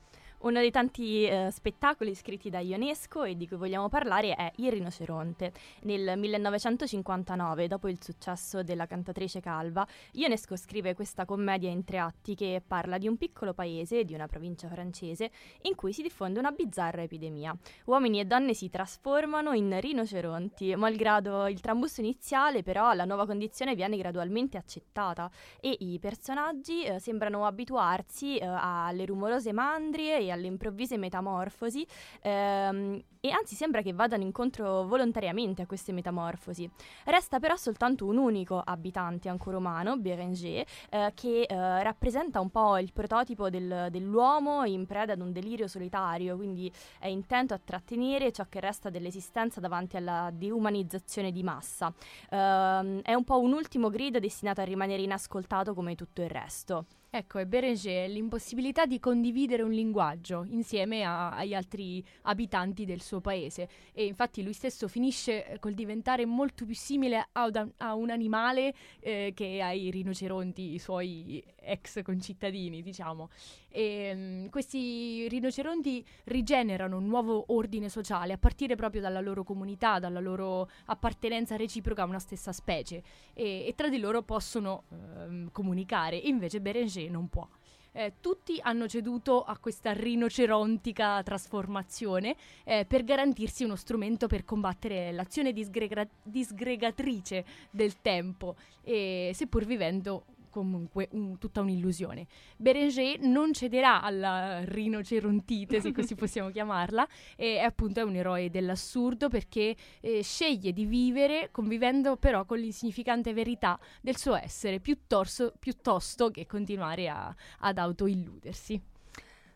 Uno 0.43 0.59
dei 0.59 0.71
tanti 0.71 1.25
eh, 1.25 1.47
spettacoli 1.51 2.13
scritti 2.13 2.49
da 2.49 2.59
Ionesco 2.59 3.23
e 3.23 3.37
di 3.37 3.47
cui 3.47 3.55
vogliamo 3.55 3.87
parlare 3.87 4.35
è 4.35 4.51
Il 4.57 4.73
rinoceronte. 4.73 5.53
Nel 5.83 6.19
1959, 6.19 7.69
dopo 7.69 7.87
il 7.87 8.03
successo 8.03 8.61
della 8.61 8.85
cantatrice 8.85 9.39
Calva, 9.39 9.87
Ionesco 10.11 10.57
scrive 10.57 10.95
questa 10.95 11.23
commedia 11.23 11.69
in 11.69 11.85
tre 11.85 11.99
atti 11.99 12.35
che 12.35 12.61
parla 12.67 12.97
di 12.97 13.07
un 13.07 13.15
piccolo 13.15 13.53
paese, 13.53 14.03
di 14.03 14.13
una 14.13 14.27
provincia 14.27 14.67
francese, 14.67 15.31
in 15.61 15.75
cui 15.75 15.93
si 15.93 16.01
diffonde 16.01 16.39
una 16.39 16.51
bizzarra 16.51 17.03
epidemia. 17.03 17.55
Uomini 17.85 18.19
e 18.19 18.25
donne 18.25 18.53
si 18.53 18.69
trasformano 18.69 19.53
in 19.53 19.79
rinoceronti, 19.79 20.75
malgrado 20.75 21.47
il 21.47 21.61
trambusto 21.61 22.01
iniziale, 22.01 22.63
però 22.63 22.91
la 22.91 23.05
nuova 23.05 23.25
condizione 23.25 23.75
viene 23.75 23.95
gradualmente 23.95 24.57
accettata 24.57 25.31
e 25.61 25.73
i 25.79 25.99
personaggi 25.99 26.83
eh, 26.83 26.99
sembrano 26.99 27.45
abituarsi 27.45 28.35
eh, 28.35 28.45
alle 28.45 29.05
rumorose 29.05 29.53
mandrie 29.53 30.17
e 30.17 30.31
alle 30.33 30.47
improvvise 30.47 30.97
metamorfosi 30.97 31.85
ehm, 32.21 33.01
e 33.25 33.31
anzi 33.31 33.55
sembra 33.55 33.81
che 33.81 33.93
vadano 33.93 34.23
incontro 34.23 34.85
volontariamente 34.85 35.61
a 35.61 35.65
queste 35.65 35.93
metamorfosi. 35.93 36.69
Resta 37.05 37.39
però 37.39 37.55
soltanto 37.55 38.05
un 38.05 38.17
unico 38.17 38.61
abitante 38.61 39.29
ancora 39.29 39.55
umano, 39.55 39.97
Bérenger, 39.97 40.65
eh, 40.89 41.11
che 41.15 41.43
eh, 41.43 41.83
rappresenta 41.83 42.41
un 42.41 42.49
po' 42.49 42.77
il 42.77 42.91
prototipo 42.91 43.49
del, 43.49 43.87
dell'uomo 43.89 44.65
in 44.65 44.85
preda 44.85 45.13
ad 45.13 45.21
un 45.21 45.31
delirio 45.31 45.67
solitario, 45.67 46.35
quindi 46.35 46.69
è 46.99 47.07
intento 47.07 47.53
a 47.53 47.61
trattenere 47.63 48.33
ciò 48.33 48.45
che 48.49 48.59
resta 48.59 48.89
dell'esistenza 48.89 49.61
davanti 49.61 49.95
alla 49.95 50.29
deumanizzazione 50.33 51.31
di 51.31 51.43
massa. 51.43 51.93
Eh, 52.29 53.01
è 53.03 53.13
un 53.13 53.23
po' 53.23 53.39
un 53.39 53.53
ultimo 53.53 53.89
grido 53.89 54.19
destinato 54.19 54.59
a 54.59 54.65
rimanere 54.65 55.01
inascoltato 55.01 55.73
come 55.73 55.95
tutto 55.95 56.21
il 56.21 56.29
resto. 56.29 56.85
Ecco, 57.15 57.37
e 57.37 57.45
Bérenger 57.45 58.09
l'impossibilità 58.09 58.87
di 58.87 58.99
condividere 58.99 59.61
un 59.61 59.69
linguaggio 59.69 60.47
insieme 60.49 61.03
a, 61.03 61.29
agli 61.29 61.53
altri 61.53 62.03
abitanti 62.23 62.85
del 62.85 63.01
suo 63.01 63.21
paese 63.21 63.69
e 63.91 64.05
infatti 64.05 64.41
lui 64.41 64.53
stesso 64.53 64.87
finisce 64.87 65.45
eh, 65.45 65.59
col 65.59 65.75
diventare 65.75 66.25
molto 66.25 66.65
più 66.65 66.73
simile 66.73 67.29
a, 67.31 67.51
a 67.77 67.93
un 67.93 68.09
animale 68.09 68.73
eh, 68.99 69.31
che 69.35 69.61
ai 69.61 69.91
rinoceronti, 69.91 70.73
i 70.73 70.79
suoi 70.79 71.43
ex 71.59 72.01
concittadini, 72.01 72.81
diciamo. 72.81 73.29
E, 73.75 74.11
um, 74.13 74.49
questi 74.51 75.27
rinoceronti 75.27 76.05
rigenerano 76.25 76.97
un 76.97 77.07
nuovo 77.07 77.45
ordine 77.47 77.89
sociale 77.89 78.33
a 78.33 78.37
partire 78.37 78.75
proprio 78.75 79.01
dalla 79.01 79.19
loro 79.19 79.43
comunità, 79.43 79.97
dalla 79.97 80.19
loro 80.19 80.69
appartenenza 80.85 81.55
reciproca 81.55 82.03
a 82.03 82.05
una 82.05 82.19
stessa 82.19 82.51
specie 82.51 83.01
e, 83.33 83.65
e 83.65 83.73
tra 83.75 83.89
di 83.89 83.97
loro 83.97 84.21
possono 84.21 84.83
um, 84.89 85.49
comunicare, 85.51 86.17
invece 86.17 86.61
Berenger 86.61 87.09
non 87.09 87.29
può. 87.29 87.47
Eh, 87.95 88.13
tutti 88.21 88.59
hanno 88.59 88.87
ceduto 88.87 89.43
a 89.43 89.55
questa 89.59 89.93
rinocerontica 89.93 91.21
trasformazione 91.21 92.35
eh, 92.63 92.85
per 92.85 93.03
garantirsi 93.03 93.63
uno 93.63 93.75
strumento 93.75 94.25
per 94.25 94.45
combattere 94.45 95.11
l'azione 95.11 95.53
disgrega- 95.53 96.07
disgregatrice 96.23 97.45
del 97.69 98.01
tempo, 98.01 98.55
e, 98.81 99.31
seppur 99.35 99.65
vivendo 99.65 100.23
comunque 100.53 101.09
un, 101.13 101.39
tutta 101.39 101.61
un'illusione. 101.61 102.27
Berenger 102.57 103.19
non 103.21 103.51
cederà 103.53 104.01
alla 104.01 104.63
rinocerontite, 104.63 105.81
se 105.81 105.91
così 105.91 106.13
possiamo 106.13 106.51
chiamarla, 106.51 107.07
e 107.35 107.57
appunto 107.59 107.99
è 107.99 108.03
un 108.03 108.15
eroe 108.15 108.51
dell'assurdo 108.51 109.27
perché 109.27 109.75
eh, 109.99 110.21
sceglie 110.21 110.71
di 110.71 110.85
vivere 110.85 111.49
convivendo 111.51 112.15
però 112.17 112.45
con 112.45 112.59
l'insignificante 112.59 113.33
verità 113.33 113.79
del 113.99 114.15
suo 114.15 114.35
essere, 114.35 114.79
piuttosto, 114.79 115.53
piuttosto 115.57 116.29
che 116.29 116.45
continuare 116.45 117.09
a, 117.09 117.35
ad 117.59 117.77
autoilludersi. 117.79 118.92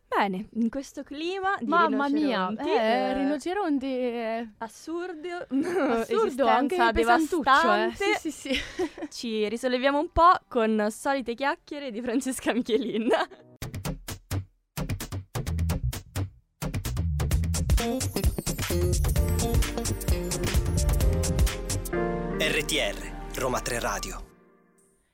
Bene, 0.08 0.48
in 0.54 0.70
questo 0.70 1.04
clima 1.04 1.58
di 1.60 1.66
Mamma 1.66 2.08
mia, 2.08 2.50
eh, 2.58 2.70
eh, 2.70 3.14
rinoceronti 3.14 3.86
eh. 3.86 4.48
assurdo, 4.60 5.46
assurdo 6.02 6.48
anche 6.48 6.78
devastante. 6.94 7.92
Eh. 7.92 8.16
Sì, 8.16 8.32
sì, 8.32 8.32
sì. 8.32 8.62
Ci 9.12 9.50
risolleviamo 9.50 10.00
un 10.00 10.10
po' 10.12 10.32
con 10.48 10.88
solite 10.90 11.36
chiacchiere 11.36 11.92
di 11.92 12.02
Francesca 12.02 12.54
Michelin. 12.54 13.10
RTR 22.40 23.40
Roma 23.40 23.60
3 23.60 23.80
Radio 23.80 24.27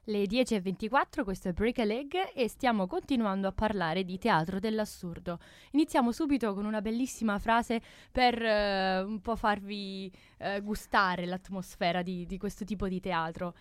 le 0.06 0.26
10.24, 0.26 1.24
questo 1.24 1.48
è 1.48 1.54
Break 1.54 1.80
a 1.80 1.86
Leg 1.86 2.14
e 2.34 2.50
stiamo 2.50 2.88
continuando 2.88 3.48
a 3.48 3.54
parlare 3.54 4.04
di 4.04 4.18
teatro 4.18 4.60
dell'assurdo. 4.60 5.40
Iniziamo 5.72 6.12
subito 6.12 6.54
con 6.54 6.66
una 6.66 6.82
bellissima 6.82 7.40
frase 7.40 7.82
per 8.12 8.42
uh, 8.42 9.08
un 9.08 9.22
po' 9.22 9.38
farvi 9.38 10.12
uh, 10.40 10.62
gustare 10.62 11.26
l'atmosfera 11.26 12.02
di, 12.02 12.26
di 12.26 12.38
questo 12.38 12.66
tipo 12.66 12.90
di 12.90 13.00
teatro. 13.00 13.56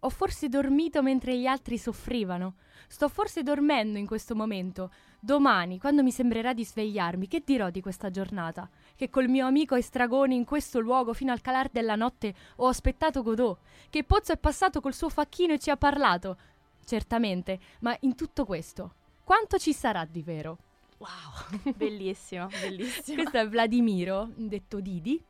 Ho 0.00 0.10
forse 0.10 0.48
dormito 0.48 1.02
mentre 1.02 1.36
gli 1.36 1.46
altri 1.46 1.76
soffrivano. 1.76 2.54
Sto 2.86 3.08
forse 3.08 3.42
dormendo 3.42 3.98
in 3.98 4.06
questo 4.06 4.36
momento. 4.36 4.92
Domani, 5.20 5.80
quando 5.80 6.04
mi 6.04 6.12
sembrerà 6.12 6.52
di 6.52 6.64
svegliarmi, 6.64 7.26
che 7.26 7.42
dirò 7.44 7.70
di 7.70 7.80
questa 7.80 8.08
giornata? 8.08 8.68
Che 8.94 9.10
col 9.10 9.28
mio 9.28 9.46
amico 9.46 9.74
Estragoni 9.74 10.36
in 10.36 10.44
questo 10.44 10.78
luogo 10.78 11.12
fino 11.12 11.32
al 11.32 11.40
calar 11.40 11.70
della 11.70 11.96
notte 11.96 12.32
ho 12.56 12.68
aspettato 12.68 13.24
Godot? 13.24 13.58
Che 13.90 14.04
Pozzo 14.04 14.32
è 14.32 14.36
passato 14.36 14.80
col 14.80 14.94
suo 14.94 15.08
facchino 15.08 15.54
e 15.54 15.58
ci 15.58 15.70
ha 15.70 15.76
parlato? 15.76 16.36
Certamente, 16.84 17.58
ma 17.80 17.96
in 18.00 18.14
tutto 18.14 18.44
questo, 18.44 18.94
quanto 19.24 19.58
ci 19.58 19.72
sarà 19.72 20.04
di 20.04 20.22
vero? 20.22 20.58
Wow, 20.98 21.72
bellissimo, 21.74 22.46
bellissimo. 22.46 23.16
Questo 23.22 23.38
è 23.38 23.48
Vladimiro, 23.48 24.30
detto 24.34 24.80
Didi, 24.80 25.20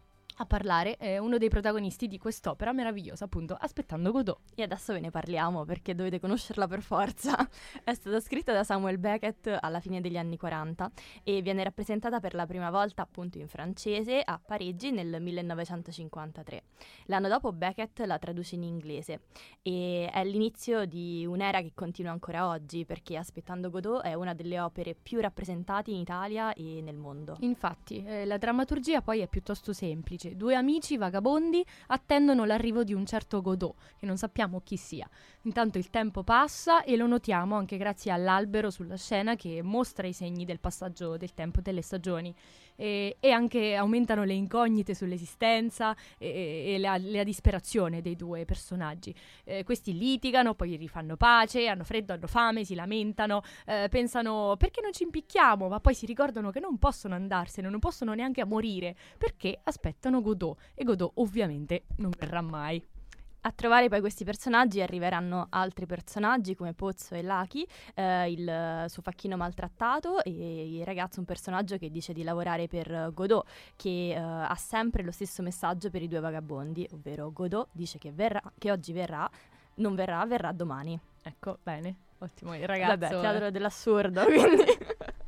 a 0.41 0.47
parlare 0.47 0.97
è 0.97 1.19
uno 1.19 1.37
dei 1.37 1.49
protagonisti 1.49 2.07
di 2.07 2.17
quest'opera 2.17 2.73
meravigliosa, 2.73 3.25
appunto, 3.25 3.57
Aspettando 3.59 4.13
Godot. 4.13 4.39
E 4.55 4.63
adesso 4.63 4.93
ve 4.93 5.01
ne 5.01 5.11
parliamo 5.11 5.65
perché 5.65 5.97
dovete 5.97 6.21
conoscerla 6.21 6.69
per 6.69 6.81
forza. 6.81 7.37
è 7.83 7.93
stata 7.95 8.21
scritta 8.21 8.53
da 8.53 8.63
Samuel 8.63 8.99
Beckett 8.99 9.59
alla 9.61 9.81
fine 9.81 10.01
degli 10.01 10.17
anni 10.17 10.37
40 10.37 10.91
e 11.25 11.43
viene 11.43 11.65
rappresentata 11.65 12.21
per 12.21 12.35
la 12.35 12.47
prima 12.47 12.71
volta 12.71 13.03
appunto 13.03 13.39
in 13.39 13.49
francese 13.49 14.23
a 14.25 14.41
Parigi 14.45 14.93
nel 14.93 15.21
1953. 15.21 16.63
L'anno 17.07 17.29
dopo 17.29 17.53
Beckett 17.53 17.99
la 18.01 18.19
traduce 18.19 18.55
in 18.55 18.63
inglese 18.63 19.23
e 19.63 20.09
è 20.13 20.25
l'inizio 20.25 20.85
di 20.85 21.27
un'era 21.27 21.61
che 21.63 21.73
continua 21.75 22.13
ancora 22.13 22.47
oggi 22.47 22.85
perché 22.85 23.17
Aspettando 23.17 23.71
Godot 23.71 24.03
è 24.03 24.15
una 24.15 24.35
delle 24.35 24.61
opere 24.61 24.95
più 24.95 25.21
rappresentate 25.21 25.91
in 25.91 25.97
Italia 25.97 26.53
e 26.53 26.81
nel 26.81 26.97
mondo. 26.97 27.37
Infatti, 27.41 28.05
eh, 28.05 28.25
la 28.25 28.39
drammaturgia 28.39 29.03
poi 29.03 29.19
è 29.19 29.27
piuttosto 29.27 29.73
semplice 29.73 30.28
dice 30.29 30.37
due 30.37 30.55
amici 30.55 30.97
vagabondi 30.97 31.65
attendono 31.89 32.45
l'arrivo 32.45 32.85
di 32.85 32.93
un 32.93 33.07
certo 33.07 33.41
Godot, 33.41 33.75
che 33.97 34.07
non 34.07 34.17
sappiamo 34.17 34.61
chi 34.61 34.77
sia. 34.77 35.09
Intanto 35.43 35.79
il 35.79 35.91
tempo 35.91 36.23
passa 36.23 36.83
e 36.83 36.97
lo 36.97 37.07
notiamo 37.07 37.57
anche 37.57 37.77
grazie 37.77 38.11
all'albero 38.11 38.71
sulla 38.71 38.97
scena 38.97 39.37
che 39.37 39.63
mostra 39.63 40.07
i 40.07 40.13
segni 40.13 40.45
del 40.45 40.61
passaggio 40.61 41.17
del 41.17 41.35
tempo 41.35 41.61
e 41.61 41.63
delle 41.63 41.83
stagioni. 41.83 42.35
E, 42.81 43.17
e 43.19 43.31
anche 43.33 43.75
aumentano 43.75 44.23
le 44.23 44.35
incognite 44.35 44.95
sull'esistenza 44.95 45.97
e, 46.17 46.75
e 46.75 46.79
la, 46.79 46.97
la, 46.97 47.25
disperazione 47.25 48.01
dei 48.01 48.15
due 48.15 48.45
personaggi. 48.45 49.13
Eh, 49.43 49.65
questi 49.65 49.99
litigano, 49.99 50.55
poi 50.55 50.77
rifanno 50.77 51.17
pace, 51.17 51.67
hanno 51.67 51.83
freddo, 51.83 52.13
hanno 52.13 52.29
fame, 52.29 52.65
si 52.65 52.77
lamentano, 52.77 53.43
eh, 53.67 53.89
pensano 53.91 54.55
perché 54.57 54.81
non 54.81 54.93
ci 54.93 55.03
impicchiamo, 55.03 55.67
ma 55.67 55.81
poi 55.81 55.95
si 55.95 56.07
ricordano 56.07 56.51
che 56.53 56.61
non 56.61 56.79
possono 56.79 57.17
andarsene, 57.17 57.69
non 57.69 57.81
possono 57.81 58.15
neanche 58.15 58.45
morire 58.45 58.95
perché 59.19 59.59
aspettano 59.65 60.23
Godot 60.23 60.57
e 60.75 60.85
Godot 60.85 61.13
ovviamente 61.17 61.87
non 61.97 62.13
verrà 62.17 62.41
mai. 62.41 62.98
A 63.43 63.53
trovare 63.53 63.89
poi 63.89 64.01
questi 64.01 64.25
personaggi 64.25 64.83
arriveranno 64.83 65.47
altri 65.51 65.87
personaggi 65.87 66.57
come 66.57 66.75
Pozzo 66.75 67.15
e 67.15 67.23
Lucky, 67.23 67.65
eh, 67.95 68.31
il 68.33 68.85
suo 68.89 69.01
facchino 69.01 69.37
maltrattato 69.37 70.23
e 70.25 70.77
il 70.77 70.85
ragazzo 70.85 71.21
un 71.21 71.25
personaggio 71.25 71.79
che 71.79 71.89
dice 71.89 72.13
di 72.13 72.25
lavorare 72.25 72.67
per 72.67 73.11
Godot, 73.15 73.47
che 73.77 74.11
eh, 74.11 74.17
ha 74.17 74.57
sempre 74.57 75.05
lo 75.05 75.13
stesso 75.13 75.43
messaggio 75.43 75.89
per 75.89 76.03
i 76.03 76.09
due 76.09 76.21
vagabondi, 76.21 76.87
ovvero 76.93 77.31
Godot 77.31 77.69
dice 77.71 77.99
che, 77.99 78.11
verrà, 78.11 78.43
che 78.59 78.73
oggi 78.73 78.93
verrà, 78.93 79.31
non 79.77 79.95
verrà, 79.95 80.25
verrà 80.27 80.51
domani. 80.51 80.99
Ecco, 81.23 81.59
bene, 81.63 81.95
ottimo, 82.19 82.57
il 82.57 82.67
ragazzo... 82.67 82.97
Vabbè, 82.97 83.21
teatro 83.21 83.51
dell'assurdo, 83.53 84.25
quindi... 84.25 84.65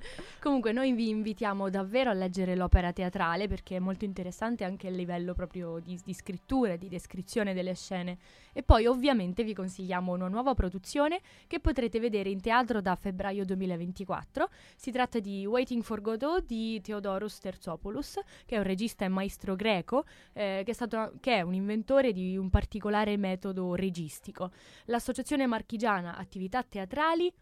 Comunque 0.41 0.73
noi 0.73 0.93
vi 0.93 1.09
invitiamo 1.09 1.71
davvero 1.71 2.11
a 2.11 2.15
leggere 2.15 2.57
l'opera 2.57 2.93
teatrale 2.93 3.49
perché 3.49 3.77
è 3.77 3.79
molto 3.79 4.05
interessante 4.05 4.65
anche 4.65 4.89
a 4.89 4.91
livello 4.91 5.35
proprio 5.35 5.79
di, 5.81 5.99
di 6.05 6.15
scrittura 6.15 6.77
di 6.77 6.89
descrizione 6.89 7.55
delle 7.55 7.75
scene. 7.75 8.19
E 8.53 8.63
poi 8.63 8.87
ovviamente 8.87 9.45
vi 9.45 9.55
consigliamo 9.55 10.13
una 10.13 10.29
nuova 10.29 10.55
produzione 10.55 11.21
che 11.47 11.61
potrete 11.61 12.01
vedere 12.01 12.31
in 12.31 12.41
teatro 12.41 12.81
da 12.81 12.95
febbraio 12.95 13.45
2024. 13.45 14.49
Si 14.77 14.91
tratta 14.91 15.19
di 15.21 15.47
Waiting 15.47 15.83
for 15.83 16.01
Godot 16.01 16.45
di 16.45 16.81
Theodoros 16.81 17.39
Terzopoulos, 17.39 18.19
che 18.47 18.57
è 18.57 18.59
un 18.59 18.65
regista 18.65 19.05
e 19.05 19.09
maestro 19.09 19.55
greco, 19.55 20.05
eh, 20.33 20.63
che, 20.65 20.71
è 20.71 20.75
stato, 20.75 21.13
che 21.21 21.37
è 21.37 21.41
un 21.43 21.55
inventore 21.55 22.13
di 22.13 22.37
un 22.37 22.51
particolare 22.51 23.17
metodo 23.17 23.75
registico. 23.75 24.51
L'associazione 24.87 25.47
marchigiana 25.47 26.17
Attività 26.17 26.63
Teatrali 26.63 27.33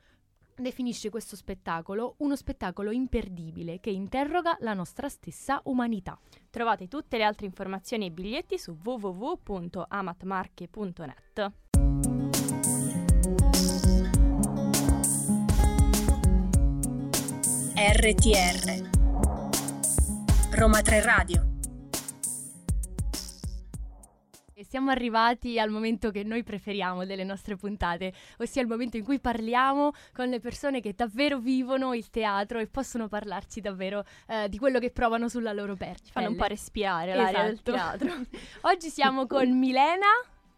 definisce 0.60 1.10
questo 1.10 1.36
spettacolo 1.36 2.14
uno 2.18 2.36
spettacolo 2.36 2.90
imperdibile 2.90 3.80
che 3.80 3.90
interroga 3.90 4.56
la 4.60 4.74
nostra 4.74 5.08
stessa 5.08 5.60
umanità. 5.64 6.18
Trovate 6.50 6.88
tutte 6.88 7.16
le 7.16 7.24
altre 7.24 7.46
informazioni 7.46 8.04
e 8.06 8.10
biglietti 8.10 8.58
su 8.58 8.76
www.amatmarche.net. 8.82 11.52
RTR 17.80 18.90
Roma 20.50 20.82
3 20.82 21.00
Radio 21.02 21.57
siamo 24.68 24.90
arrivati 24.90 25.58
al 25.58 25.70
momento 25.70 26.10
che 26.10 26.22
noi 26.22 26.42
preferiamo 26.42 27.06
delle 27.06 27.24
nostre 27.24 27.56
puntate, 27.56 28.12
ossia 28.38 28.60
il 28.60 28.68
momento 28.68 28.98
in 28.98 29.04
cui 29.04 29.18
parliamo 29.18 29.92
con 30.12 30.28
le 30.28 30.40
persone 30.40 30.80
che 30.80 30.92
davvero 30.94 31.38
vivono 31.38 31.94
il 31.94 32.10
teatro 32.10 32.58
e 32.58 32.66
possono 32.66 33.08
parlarci 33.08 33.60
davvero 33.60 34.04
eh, 34.26 34.48
di 34.48 34.58
quello 34.58 34.78
che 34.78 34.90
provano 34.90 35.28
sulla 35.28 35.52
loro 35.52 35.74
pelle. 35.74 35.96
Ci 36.04 36.12
fanno 36.12 36.28
un 36.28 36.36
po' 36.36 36.44
respirare 36.44 37.12
esatto. 37.12 37.32
l'aria 37.32 37.42
del 37.44 37.62
teatro. 37.62 38.12
Oggi 38.62 38.90
siamo 38.90 39.26
con 39.26 39.58
Milena. 39.58 40.06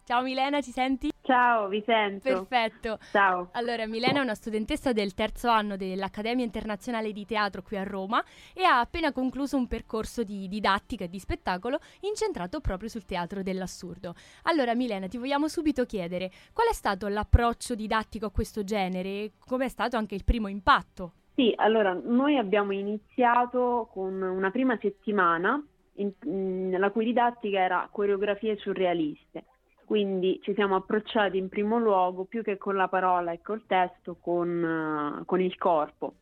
Ciao 0.05 0.23
Milena, 0.23 0.61
ci 0.61 0.73
senti? 0.73 1.10
Ciao, 1.23 1.69
vi 1.69 1.83
sento. 1.85 2.29
Perfetto. 2.29 2.99
Ciao. 3.13 3.51
Allora, 3.53 3.87
Milena 3.87 4.21
è 4.21 4.23
una 4.23 4.35
studentessa 4.35 4.93
del 4.93 5.15
terzo 5.15 5.49
anno 5.49 5.77
dell'Accademia 5.77 6.45
Internazionale 6.45 7.13
di 7.13 7.27
Teatro 7.27 7.63
qui 7.63 7.77
a 7.77 7.83
Roma 7.83 8.25
e 8.55 8.65
ha 8.65 8.81
appena 8.81 9.13
concluso 9.13 9.57
un 9.57 9.67
percorso 9.67 10.25
di 10.25 10.49
didattica 10.49 11.05
e 11.05 11.09
di 11.09 11.19
spettacolo 11.19 11.79
incentrato 12.01 12.61
proprio 12.61 12.89
sul 12.89 13.05
teatro 13.05 13.43
dell'assurdo. 13.43 14.15
Allora, 14.45 14.75
Milena, 14.75 15.09
ti 15.09 15.19
vogliamo 15.19 15.47
subito 15.47 15.85
chiedere 15.85 16.31
qual 16.53 16.69
è 16.69 16.75
stato 16.75 17.07
l'approccio 17.09 17.75
didattico 17.75 18.27
a 18.27 18.31
questo 18.31 18.65
genere 18.65 19.09
e 19.09 19.33
com'è 19.39 19.69
stato 19.69 19.97
anche 19.97 20.15
il 20.15 20.25
primo 20.25 20.49
impatto? 20.49 21.13
Sì, 21.35 21.53
allora, 21.57 21.93
noi 21.93 22.39
abbiamo 22.39 22.73
iniziato 22.73 23.89
con 23.93 24.21
una 24.21 24.51
prima 24.51 24.77
settimana 24.81 25.63
in, 25.95 26.11
in, 26.25 26.77
la 26.79 26.91
cui 26.91 27.05
didattica 27.05 27.59
era 27.59 27.89
coreografie 27.91 28.57
surrealiste 28.57 29.45
quindi 29.91 30.39
ci 30.45 30.55
siamo 30.55 30.77
approcciati 30.77 31.37
in 31.37 31.49
primo 31.49 31.77
luogo 31.77 32.23
più 32.23 32.45
che 32.45 32.59
con 32.59 32.77
la 32.77 32.87
parola 32.87 33.33
e 33.33 33.41
col 33.43 33.65
testo, 33.67 34.19
con, 34.21 35.19
uh, 35.19 35.25
con 35.25 35.41
il 35.41 35.59
corpo. 35.59 36.15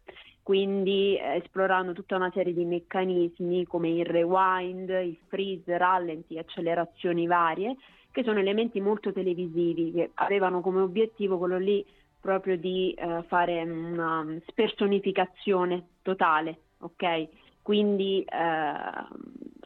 Quindi 0.43 1.19
eh, 1.19 1.35
esplorando 1.35 1.93
tutta 1.93 2.17
una 2.17 2.31
serie 2.33 2.55
di 2.55 2.65
meccanismi 2.65 3.67
come 3.67 3.91
il 3.91 4.07
rewind, 4.07 4.89
il 4.89 5.19
freeze, 5.27 5.77
rallenti, 5.77 6.39
accelerazioni 6.39 7.27
varie, 7.27 7.77
che 8.11 8.23
sono 8.23 8.39
elementi 8.39 8.81
molto 8.81 9.13
televisivi 9.13 9.93
che 9.93 10.13
avevano 10.15 10.63
come 10.63 10.81
obiettivo 10.81 11.37
quello 11.37 11.59
lì 11.59 11.85
proprio 12.19 12.57
di 12.57 12.97
uh, 12.99 13.23
fare 13.25 13.61
una 13.65 14.27
spersonificazione 14.47 15.89
totale, 16.01 16.61
ok? 16.79 17.29
Quindi 17.61 18.25
uh, 18.27 19.17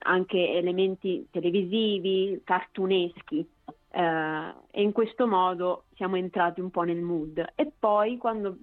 anche 0.00 0.50
elementi 0.54 1.28
televisivi, 1.30 2.40
cartuneschi, 2.42 3.48
eh, 3.92 4.54
e 4.70 4.82
in 4.82 4.92
questo 4.92 5.26
modo 5.26 5.84
siamo 5.94 6.16
entrati 6.16 6.60
un 6.60 6.70
po' 6.70 6.82
nel 6.82 7.00
mood. 7.00 7.44
E 7.54 7.70
poi 7.78 8.16
quando 8.16 8.56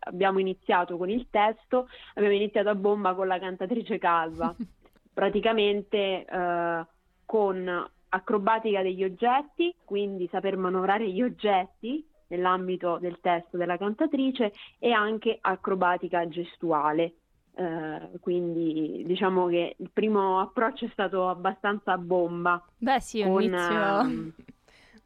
abbiamo 0.00 0.38
iniziato 0.38 0.96
con 0.96 1.10
il 1.10 1.26
testo, 1.30 1.88
abbiamo 2.14 2.34
iniziato 2.34 2.70
a 2.70 2.74
bomba 2.74 3.14
con 3.14 3.26
la 3.26 3.38
cantatrice 3.38 3.98
calva, 3.98 4.54
praticamente 5.12 6.24
eh, 6.24 6.86
con 7.24 7.90
acrobatica 8.14 8.82
degli 8.82 9.04
oggetti, 9.04 9.74
quindi 9.84 10.28
saper 10.30 10.56
manovrare 10.56 11.10
gli 11.10 11.22
oggetti 11.22 12.06
nell'ambito 12.28 12.98
del 12.98 13.18
testo 13.20 13.56
della 13.58 13.76
cantatrice 13.76 14.52
e 14.78 14.90
anche 14.92 15.38
acrobatica 15.40 16.26
gestuale. 16.28 17.14
Uh, 17.54 18.18
quindi 18.20 19.02
diciamo 19.04 19.46
che 19.46 19.76
il 19.76 19.90
primo 19.92 20.40
approccio 20.40 20.86
è 20.86 20.90
stato 20.92 21.28
abbastanza 21.28 21.98
bomba. 21.98 22.64
Beh 22.78 23.00
sì, 23.00 23.20
un 23.20 23.42
inizio... 23.42 24.00
Uh, 24.00 24.32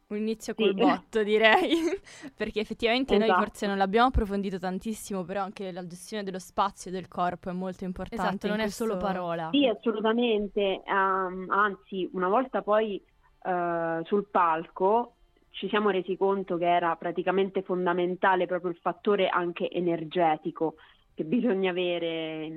un 0.09 0.17
inizio 0.17 0.53
col 0.53 0.73
sì. 0.73 0.73
botto, 0.73 1.23
direi, 1.23 1.75
perché 2.35 2.59
effettivamente 2.59 3.15
esatto. 3.15 3.31
noi 3.31 3.43
forse 3.43 3.67
non 3.67 3.77
l'abbiamo 3.77 4.07
approfondito 4.07 4.57
tantissimo, 4.57 5.23
però 5.23 5.41
anche 5.43 5.71
la 5.71 5.85
gestione 5.85 6.23
dello 6.23 6.39
spazio 6.39 6.89
e 6.89 6.93
del 6.93 7.07
corpo 7.07 7.49
è 7.49 7.53
molto 7.53 7.83
importante. 7.83 8.23
Esatto, 8.23 8.47
non 8.47 8.57
questo... 8.57 8.83
è 8.83 8.87
solo 8.87 8.99
parola. 8.99 9.49
Sì, 9.51 9.65
assolutamente, 9.67 10.83
um, 10.87 11.45
anzi, 11.49 12.09
una 12.13 12.29
volta 12.29 12.61
poi 12.61 13.01
uh, 13.43 14.03
sul 14.05 14.27
palco 14.29 15.13
ci 15.51 15.67
siamo 15.69 15.89
resi 15.89 16.15
conto 16.15 16.55
che 16.57 16.67
era 16.67 16.95
praticamente 16.95 17.63
fondamentale 17.63 18.45
proprio 18.45 18.69
il 18.69 18.77
fattore 18.77 19.27
anche 19.27 19.69
energetico 19.71 20.75
che 21.17 21.23
bisogna 21.23 21.71
avere 21.71 22.47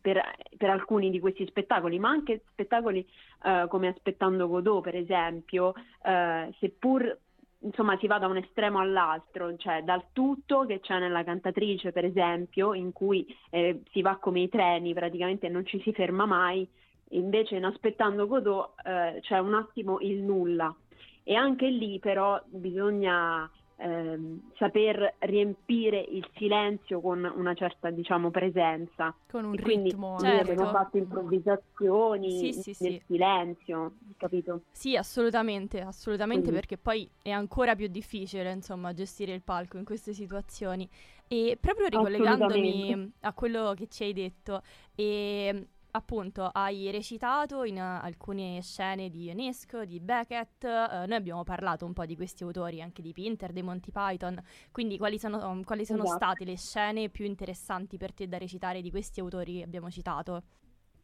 per, 0.00 0.20
per, 0.56 0.70
alcuni 0.70 1.08
di 1.08 1.20
questi 1.20 1.46
spettacoli, 1.46 2.00
ma 2.00 2.08
anche 2.08 2.42
spettacoli 2.50 3.06
uh, 3.44 3.68
come 3.68 3.86
Aspettando 3.86 4.48
Godot, 4.48 4.82
per 4.82 4.96
esempio, 4.96 5.68
uh, 5.68 6.52
seppur 6.58 7.16
insomma 7.60 7.96
si 7.98 8.08
va 8.08 8.18
da 8.18 8.26
un 8.26 8.38
estremo 8.38 8.80
all'altro, 8.80 9.56
cioè 9.56 9.84
dal 9.84 10.06
tutto 10.12 10.66
che 10.66 10.80
c'è 10.80 10.98
nella 10.98 11.22
cantatrice, 11.22 11.92
per 11.92 12.04
esempio, 12.04 12.74
in 12.74 12.90
cui 12.90 13.24
eh, 13.50 13.82
si 13.92 14.02
va 14.02 14.16
come 14.16 14.40
i 14.40 14.48
treni, 14.48 14.94
praticamente 14.94 15.48
non 15.48 15.64
ci 15.64 15.80
si 15.82 15.92
ferma 15.92 16.26
mai, 16.26 16.68
invece 17.10 17.54
in 17.54 17.64
Aspettando 17.64 18.26
Godot 18.26 18.72
eh, 18.84 19.20
c'è 19.20 19.38
un 19.38 19.54
attimo 19.54 20.00
il 20.00 20.22
nulla. 20.22 20.74
E 21.22 21.36
anche 21.36 21.68
lì 21.68 22.00
però 22.00 22.42
bisogna 22.46 23.48
ehm, 23.82 24.52
saper 24.56 25.14
riempire 25.20 25.98
il 25.98 26.26
silenzio 26.36 27.00
con 27.00 27.30
una 27.36 27.54
certa 27.54 27.90
diciamo 27.90 28.30
presenza 28.30 29.14
con 29.28 29.44
un 29.44 29.54
e 29.54 29.60
quindi 29.60 29.90
ritmo 29.90 30.18
noi 30.18 30.20
certo. 30.20 30.52
abbiamo 30.52 30.70
fatto 30.70 30.96
improvvisazioni 30.96 32.30
sì, 32.30 32.52
sì, 32.52 32.76
nel 32.84 32.92
sì. 32.92 33.02
silenzio 33.06 33.94
capito? 34.16 34.62
Sì 34.70 34.96
assolutamente 34.96 35.80
assolutamente 35.80 36.48
quindi. 36.48 36.60
perché 36.60 36.78
poi 36.78 37.10
è 37.20 37.30
ancora 37.30 37.74
più 37.74 37.88
difficile 37.88 38.52
insomma 38.52 38.92
gestire 38.92 39.32
il 39.32 39.42
palco 39.42 39.76
in 39.76 39.84
queste 39.84 40.12
situazioni 40.12 40.88
e 41.26 41.56
proprio 41.60 41.88
ricollegandomi 41.88 43.12
a 43.20 43.32
quello 43.32 43.72
che 43.74 43.88
ci 43.88 44.04
hai 44.04 44.12
detto 44.12 44.62
e 44.94 45.66
appunto 45.92 46.48
hai 46.52 46.90
recitato 46.90 47.64
in 47.64 47.76
uh, 47.76 48.04
alcune 48.04 48.60
scene 48.62 49.08
di 49.08 49.24
Ionesco, 49.24 49.84
di 49.84 50.00
Beckett, 50.00 50.64
uh, 50.64 51.06
noi 51.06 51.14
abbiamo 51.14 51.44
parlato 51.44 51.84
un 51.84 51.92
po' 51.92 52.04
di 52.06 52.16
questi 52.16 52.44
autori, 52.44 52.80
anche 52.80 53.02
di 53.02 53.12
Pinter, 53.12 53.52
dei 53.52 53.62
Monty 53.62 53.90
Python, 53.90 54.40
quindi 54.70 54.96
quali 54.98 55.18
sono, 55.18 55.48
um, 55.48 55.64
quali 55.64 55.84
sono 55.84 56.04
esatto. 56.04 56.16
state 56.16 56.44
le 56.44 56.56
scene 56.56 57.08
più 57.08 57.24
interessanti 57.24 57.96
per 57.96 58.12
te 58.12 58.26
da 58.26 58.38
recitare 58.38 58.80
di 58.80 58.90
questi 58.90 59.20
autori 59.20 59.58
che 59.58 59.64
abbiamo 59.64 59.90
citato? 59.90 60.42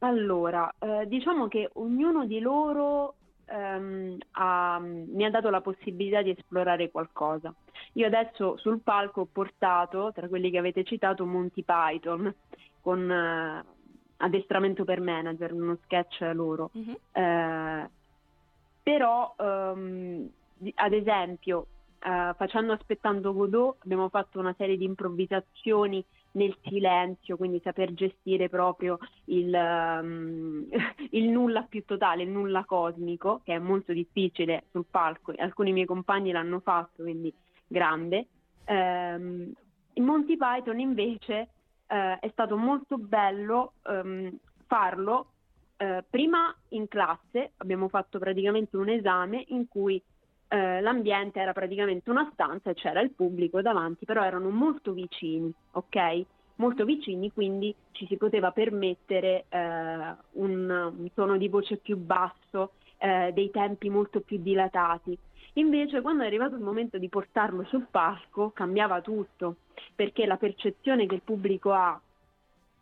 Allora, 0.01 0.73
eh, 0.79 1.07
diciamo 1.07 1.49
che 1.49 1.71
ognuno 1.75 2.25
di 2.25 2.39
loro 2.39 3.17
ehm, 3.47 4.17
ha, 4.33 4.79
mi 4.81 5.25
ha 5.25 5.31
dato 5.31 5.51
la 5.51 5.61
possibilità 5.61 6.23
di 6.23 6.31
esplorare 6.31 6.91
qualcosa. 6.91 7.53
Io 7.95 8.07
adesso 8.07 8.57
sul 8.59 8.81
palco 8.81 9.23
ho 9.23 9.29
portato, 9.31 10.13
tra 10.15 10.29
quelli 10.29 10.51
che 10.51 10.59
avete 10.59 10.85
citato, 10.85 11.27
Monty 11.27 11.63
Python, 11.63 12.33
con... 12.81 13.11
Eh, 13.11 13.77
addestramento 14.19 14.85
per 14.85 15.01
manager, 15.01 15.53
uno 15.53 15.79
sketch 15.85 16.21
loro. 16.33 16.71
Uh-huh. 16.73 16.99
Eh, 17.13 17.89
però, 18.83 19.35
um, 19.39 20.29
ad 20.75 20.93
esempio, 20.93 21.67
uh, 22.05 22.35
facendo 22.35 22.73
Aspettando 22.73 23.33
Godot 23.33 23.77
abbiamo 23.85 24.09
fatto 24.09 24.39
una 24.39 24.55
serie 24.57 24.77
di 24.77 24.85
improvvisazioni 24.85 26.03
nel 26.33 26.57
silenzio, 26.63 27.37
quindi 27.37 27.61
saper 27.63 27.93
gestire 27.95 28.49
proprio 28.49 28.99
il, 29.27 29.53
um, 29.53 30.67
il, 31.11 31.29
nulla 31.29 31.63
più 31.69 31.85
totale, 31.85 32.23
il 32.23 32.31
nulla 32.31 32.65
cosmico, 32.65 33.41
che 33.45 33.55
è 33.55 33.59
molto 33.59 33.93
difficile 33.93 34.65
sul 34.71 34.87
palco. 34.91 35.33
Alcuni 35.37 35.73
miei 35.73 35.87
compagni 35.87 36.33
l'hanno 36.33 36.61
fatto, 36.61 37.03
quindi 37.03 37.33
grande. 37.67 38.27
Um, 38.67 39.53
in 39.95 40.05
Monty 40.05 40.37
Python 40.37 40.79
invece 40.79 41.49
eh, 41.89 42.19
è 42.21 42.29
stato 42.31 42.57
molto 42.57 42.99
bello 42.99 43.73
ehm, 43.87 44.37
farlo 44.67 45.31
eh, 45.77 46.05
prima 46.09 46.55
in 46.71 46.89
classe, 46.89 47.53
abbiamo 47.59 47.89
fatto 47.89 48.19
praticamente 48.19 48.77
un 48.77 48.89
esame 48.89 49.45
in 49.49 49.69
cui 49.69 50.03
eh, 50.49 50.81
l'ambiente 50.81 51.41
era 51.41 51.53
praticamente 51.53 52.11
una 52.11 52.29
stanza 52.33 52.71
e 52.71 52.75
c'era 52.75 53.01
il 53.01 53.11
pubblico 53.11 53.61
davanti, 53.63 54.05
però 54.05 54.23
erano 54.25 54.51
molto 54.51 54.93
vicini, 54.93 55.53
ok? 55.73 56.25
molto 56.59 56.85
vicini, 56.85 57.33
quindi 57.33 57.75
ci 57.93 58.07
si 58.07 58.17
poteva 58.17 58.51
permettere 58.51 59.45
eh, 59.49 59.59
un, 60.33 60.93
un, 60.99 61.09
tono 61.15 61.37
di 61.37 61.49
voce 61.49 61.77
più 61.77 61.97
basso, 61.97 62.73
eh, 62.99 63.31
dei 63.33 63.51
tempi 63.51 63.89
molto 63.89 64.21
più 64.21 64.39
dilatati. 64.39 65.17
Invece 65.55 66.01
quando 66.01 66.23
è 66.23 66.27
arrivato 66.27 66.55
il 66.55 66.63
momento 66.63 66.99
di 66.99 67.09
portarlo 67.09 67.65
sul 67.65 67.87
palco 67.91 68.51
cambiava 68.51 69.01
tutto, 69.01 69.57
perché 69.95 70.27
la 70.27 70.37
percezione 70.37 71.07
che 71.07 71.17
il 71.17 71.23
pubblico 71.23 71.73
ha 71.73 72.01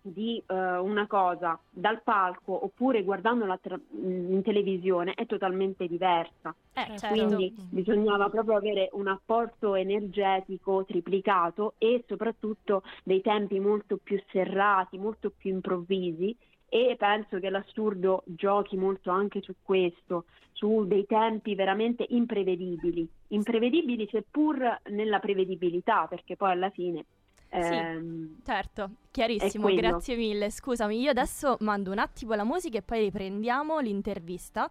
di 0.07 0.41
uh, 0.47 0.55
una 0.55 1.07
cosa 1.09 1.59
dal 1.69 2.01
palco 2.03 2.65
oppure 2.65 3.03
guardandola 3.03 3.59
tra- 3.59 3.79
in 3.91 4.41
televisione 4.45 5.15
è 5.15 5.27
totalmente 5.27 5.89
diversa. 5.89 6.55
Eh, 6.75 6.97
certo. 6.97 7.09
Quindi 7.09 7.53
bisognava 7.71 8.29
proprio 8.29 8.57
avere 8.57 8.89
un 8.93 9.09
apporto 9.09 9.75
energetico 9.75 10.85
triplicato 10.85 11.75
e 11.79 12.05
soprattutto 12.07 12.83
dei 13.03 13.21
tempi 13.21 13.59
molto 13.59 13.99
più 14.01 14.23
serrati, 14.31 14.97
molto 14.97 15.33
più 15.37 15.51
improvvisi 15.51 16.37
e 16.69 16.97
penso 16.99 17.39
che 17.39 17.51
l'assurdo 17.51 18.23
giochi 18.27 18.77
molto 18.77 19.11
anche 19.11 19.41
su 19.41 19.55
questo, 19.63 20.25
su 20.53 20.87
dei 20.87 21.07
tempi 21.07 21.55
veramente 21.55 22.07
imprevedibili, 22.09 23.09
imprevedibili 23.29 24.09
seppur 24.11 24.81
nella 24.91 25.19
prevedibilità, 25.19 26.07
perché 26.09 26.37
poi 26.37 26.51
alla 26.53 26.71
fine 26.71 27.05
sì, 27.51 27.73
ehm, 27.73 28.37
certo, 28.45 28.91
chiarissimo, 29.11 29.73
grazie 29.75 30.17
mille. 30.17 30.51
Scusami, 30.51 31.01
io 31.01 31.11
adesso 31.11 31.57
mando 31.61 31.91
un 31.91 31.99
attimo 31.99 32.35
la 32.35 32.45
musica 32.45 32.79
e 32.79 32.83
poi 32.83 33.01
riprendiamo 33.01 33.79
l'intervista. 33.79 34.69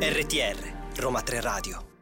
RTR, 0.00 1.00
Roma 1.00 1.22
3 1.22 1.40
Radio. 1.40 1.93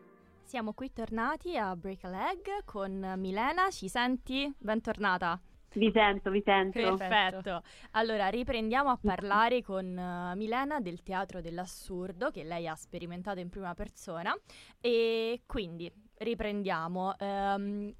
Siamo 0.52 0.74
qui 0.74 0.92
tornati 0.92 1.56
a 1.56 1.74
Break 1.74 2.04
a 2.04 2.08
Leg 2.08 2.64
con 2.66 3.14
Milena, 3.16 3.70
ci 3.70 3.88
senti? 3.88 4.54
Bentornata. 4.58 5.40
Vi 5.72 5.90
sento, 5.90 6.28
vi 6.28 6.42
sento. 6.44 6.94
Perfetto. 6.94 7.62
Allora, 7.92 8.28
riprendiamo 8.28 8.90
a 8.90 8.98
parlare 9.02 9.62
con 9.62 9.86
uh, 9.96 10.36
Milena 10.36 10.78
del 10.80 11.02
teatro 11.02 11.40
dell'assurdo 11.40 12.30
che 12.30 12.44
lei 12.44 12.68
ha 12.68 12.74
sperimentato 12.74 13.40
in 13.40 13.48
prima 13.48 13.72
persona 13.72 14.38
e 14.78 15.40
quindi 15.46 15.90
riprendiamo. 16.18 17.14
Um, 17.18 17.94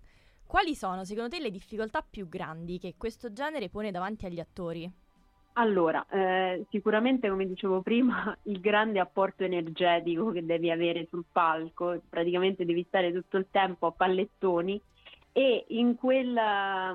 quali 0.45 0.75
sono 0.75 1.07
secondo 1.07 1.31
te 1.35 1.41
le 1.41 1.51
difficoltà 1.51 2.07
più 2.07 2.29
grandi 2.29 2.79
che 2.79 2.97
questo 2.99 3.33
genere 3.33 3.71
pone 3.71 3.91
davanti 3.91 4.27
agli 4.27 4.41
attori? 4.41 4.93
Allora, 5.55 6.07
eh, 6.09 6.65
sicuramente 6.71 7.29
come 7.29 7.47
dicevo 7.47 7.83
prima, 7.83 8.35
il 8.45 8.61
grande 8.61 9.01
apporto 9.01 9.45
energetico 9.45 10.31
che 10.31 10.45
devi 10.45 10.71
avere 10.71 11.07
sul 11.11 11.25
palco, 11.31 12.01
praticamente 12.09 12.65
devi 12.65 12.85
stare 12.89 13.13
tutto 13.13 13.37
il 13.37 13.47
tempo 13.51 13.87
a 13.87 13.93
pallettoni 13.93 14.81
e 15.33 15.65
in 15.69 15.95
quella 15.97 16.95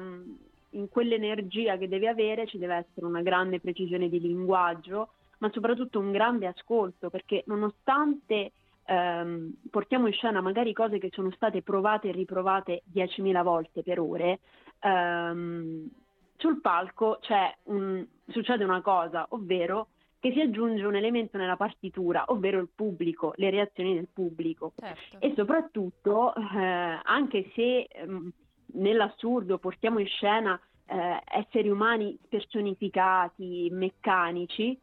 in 0.72 0.90
quell'energia 0.90 1.78
che 1.78 1.88
devi 1.88 2.08
avere 2.08 2.46
ci 2.46 2.58
deve 2.58 2.76
essere 2.76 3.06
una 3.06 3.22
grande 3.22 3.60
precisione 3.60 4.10
di 4.10 4.20
linguaggio, 4.20 5.10
ma 5.40 5.50
soprattutto 5.52 6.00
un 6.00 6.12
grande 6.12 6.46
ascolto, 6.46 7.10
perché 7.10 7.44
nonostante 7.48 8.52
ehm, 8.86 9.54
portiamo 9.72 10.08
in 10.08 10.14
scena 10.14 10.42
magari 10.42 10.74
cose 10.74 11.00
che 11.00 11.10
sono 11.14 11.32
state 11.32 11.62
provate 11.62 12.10
e 12.10 12.12
riprovate 12.12 12.84
10.000 12.94 13.42
volte 13.44 13.82
per 13.82 14.00
ore, 14.00 14.40
ehm, 14.82 15.90
sul 16.38 16.62
palco 16.62 17.20
un, 17.64 18.06
succede 18.28 18.64
una 18.64 18.82
cosa, 18.82 19.26
ovvero 19.30 19.90
che 20.20 20.32
si 20.32 20.42
aggiunge 20.42 20.84
un 20.84 20.96
elemento 20.96 21.38
nella 21.38 21.58
partitura, 21.58 22.26
ovvero 22.28 22.60
il 22.60 22.70
pubblico, 22.74 23.34
le 23.36 23.50
reazioni 23.50 23.94
del 23.94 24.08
pubblico. 24.12 24.74
Certo. 24.76 25.20
E 25.20 25.34
soprattutto, 25.36 26.34
eh, 26.36 27.00
anche 27.04 27.52
se 27.54 27.84
ehm, 27.84 28.32
nell'assurdo 28.74 29.58
portiamo 29.58 30.00
in 30.00 30.08
scena 30.08 30.60
eh, 30.86 31.22
esseri 31.26 31.70
umani 31.70 32.18
personificati, 32.28 33.70
meccanici, 33.72 34.78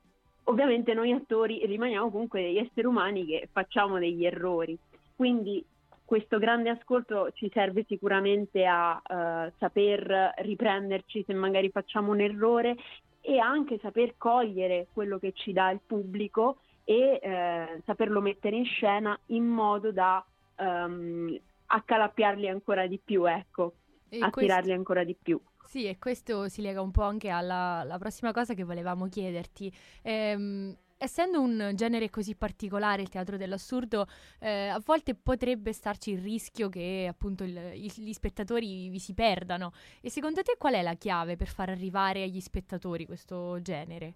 ovviamente 0.44 0.94
noi 0.94 1.12
attori 1.12 1.64
rimaniamo 1.66 2.10
comunque 2.10 2.42
degli 2.42 2.58
esseri 2.58 2.86
umani 2.86 3.24
che 3.24 3.48
facciamo 3.50 3.98
degli 3.98 4.24
errori. 4.24 4.78
Quindi 5.16 5.64
questo 6.04 6.38
grande 6.38 6.70
ascolto 6.70 7.30
ci 7.32 7.50
serve 7.52 7.84
sicuramente 7.88 8.64
a 8.66 8.94
uh, 8.94 9.52
saper 9.58 10.34
riprenderci 10.38 11.24
se 11.26 11.32
magari 11.32 11.70
facciamo 11.70 12.12
un 12.12 12.20
errore 12.20 12.76
e 13.20 13.38
anche 13.38 13.78
saper 13.80 14.14
cogliere 14.18 14.88
quello 14.92 15.18
che 15.18 15.32
ci 15.32 15.52
dà 15.52 15.70
il 15.70 15.80
pubblico 15.84 16.58
e 16.84 17.18
eh, 17.22 17.80
saperlo 17.86 18.20
mettere 18.20 18.56
in 18.56 18.66
scena 18.66 19.18
in 19.26 19.46
modo 19.46 19.90
da 19.90 20.22
um, 20.58 21.34
accalappiarli 21.66 22.46
ancora 22.46 22.86
di 22.86 23.00
più, 23.02 23.24
ecco, 23.24 23.72
e 24.10 24.18
attirarli 24.20 24.52
questo... 24.52 24.72
ancora 24.72 25.04
di 25.04 25.16
più. 25.20 25.40
Sì, 25.64 25.86
e 25.86 25.98
questo 25.98 26.48
si 26.48 26.60
lega 26.60 26.82
un 26.82 26.90
po' 26.90 27.02
anche 27.02 27.30
alla, 27.30 27.80
alla 27.80 27.98
prossima 27.98 28.32
cosa 28.32 28.52
che 28.52 28.64
volevamo 28.64 29.08
chiederti. 29.08 29.72
Ehm, 30.02 30.76
essendo 31.04 31.40
un 31.40 31.72
genere 31.74 32.10
così 32.10 32.34
particolare, 32.34 33.02
il 33.02 33.08
teatro 33.08 33.36
dell'assurdo, 33.36 34.06
eh, 34.40 34.68
a 34.68 34.80
volte 34.84 35.14
potrebbe 35.14 35.72
starci 35.72 36.10
il 36.12 36.20
rischio 36.20 36.68
che 36.68 37.06
appunto 37.08 37.44
il, 37.44 37.56
il, 37.74 37.92
gli 37.96 38.12
spettatori 38.12 38.88
vi 38.88 38.98
si 38.98 39.14
perdano. 39.14 39.72
E 40.00 40.10
secondo 40.10 40.42
te 40.42 40.56
qual 40.58 40.74
è 40.74 40.82
la 40.82 40.94
chiave 40.94 41.36
per 41.36 41.48
far 41.48 41.68
arrivare 41.68 42.22
agli 42.22 42.40
spettatori 42.40 43.06
questo 43.06 43.60
genere? 43.62 44.14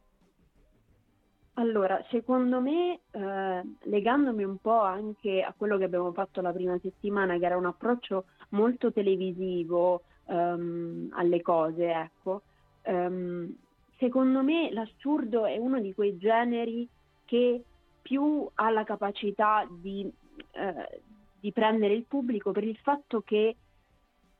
Allora, 1.55 2.05
secondo 2.09 2.61
me, 2.61 3.01
eh, 3.11 3.63
legandomi 3.83 4.45
un 4.45 4.59
po' 4.59 4.81
anche 4.81 5.43
a 5.43 5.53
quello 5.57 5.77
che 5.77 5.85
abbiamo 5.85 6.13
fatto 6.13 6.41
la 6.41 6.53
prima 6.53 6.79
settimana, 6.81 7.37
che 7.37 7.47
era 7.47 7.57
un 7.57 7.67
approccio 7.67 8.27
molto 8.51 8.93
televisivo, 8.93 10.03
um, 10.27 11.09
alle 11.13 11.43
cose, 11.43 11.91
ecco. 11.91 12.43
Um, 12.85 13.53
secondo 13.99 14.43
me 14.43 14.71
l'assurdo 14.73 15.45
è 15.45 15.57
uno 15.57 15.81
di 15.81 15.93
quei 15.93 16.17
generi 16.17 16.89
che 17.25 17.63
più 18.01 18.49
ha 18.55 18.71
la 18.71 18.85
capacità 18.85 19.67
di, 19.69 20.11
eh, 20.53 21.01
di 21.39 21.53
prendere 21.53 21.95
il 21.95 22.05
pubblico 22.05 22.53
per 22.53 22.65
il 22.65 22.77
fatto 22.79 23.21
che 23.21 23.57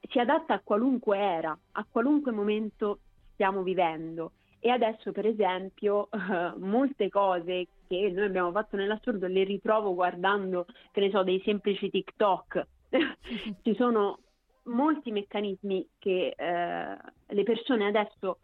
si 0.09 0.19
adatta 0.19 0.55
a 0.55 0.61
qualunque 0.63 1.19
era, 1.19 1.57
a 1.73 1.87
qualunque 1.91 2.33
momento 2.33 3.01
stiamo 3.35 3.63
vivendo. 3.63 4.33
E 4.61 4.71
adesso, 4.71 5.13
per 5.13 5.27
esempio, 5.27 6.09
eh, 6.11 6.53
molte 6.57 7.09
cose 7.09 7.67
che 7.87 8.11
noi 8.11 8.25
abbiamo 8.25 8.51
fatto 8.51 8.77
nell'assurdo 8.77 9.27
le 9.27 9.45
ritrovo 9.45 9.95
guardando, 9.95 10.67
che 10.93 11.01
ne 11.01 11.11
so, 11.11 11.23
dei 11.23 11.41
semplici 11.45 11.91
TikTok. 11.91 12.67
Ci 13.63 13.75
sono 13.75 14.19
molti 14.65 15.13
meccanismi 15.13 15.89
che 15.99 16.35
eh, 16.37 16.97
le 17.27 17.43
persone 17.43 17.87
adesso 17.87 18.17
so, 18.19 18.39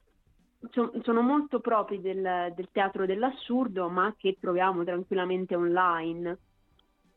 sono 0.71 1.21
molto 1.21 1.61
propri 1.61 2.01
del, 2.01 2.53
del, 2.55 2.69
teatro 2.73 3.07
dell'assurdo, 3.07 3.89
ma 3.89 4.15
che 4.17 4.37
troviamo 4.41 4.85
tranquillamente 4.85 5.55
online. 5.55 6.39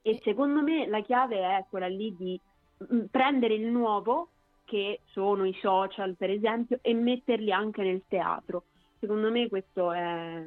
E 0.02 0.20
secondo 0.24 0.62
me 0.62 0.88
la 0.88 1.02
chiave 1.02 1.40
è 1.40 1.66
quella 1.70 1.88
lì 1.88 2.16
di 2.16 2.40
mm, 2.94 3.06
prendere 3.12 3.56
il 3.56 3.68
nuovo, 3.68 4.30
che 4.66 5.02
sono 5.06 5.46
i 5.46 5.54
social 5.62 6.16
per 6.16 6.30
esempio, 6.30 6.80
e 6.82 6.94
metterli 6.94 7.52
anche 7.52 7.84
nel 7.84 8.04
teatro. 8.08 8.64
Secondo 9.00 9.32
me 9.32 9.48
questo 9.48 9.92
è 9.92 10.46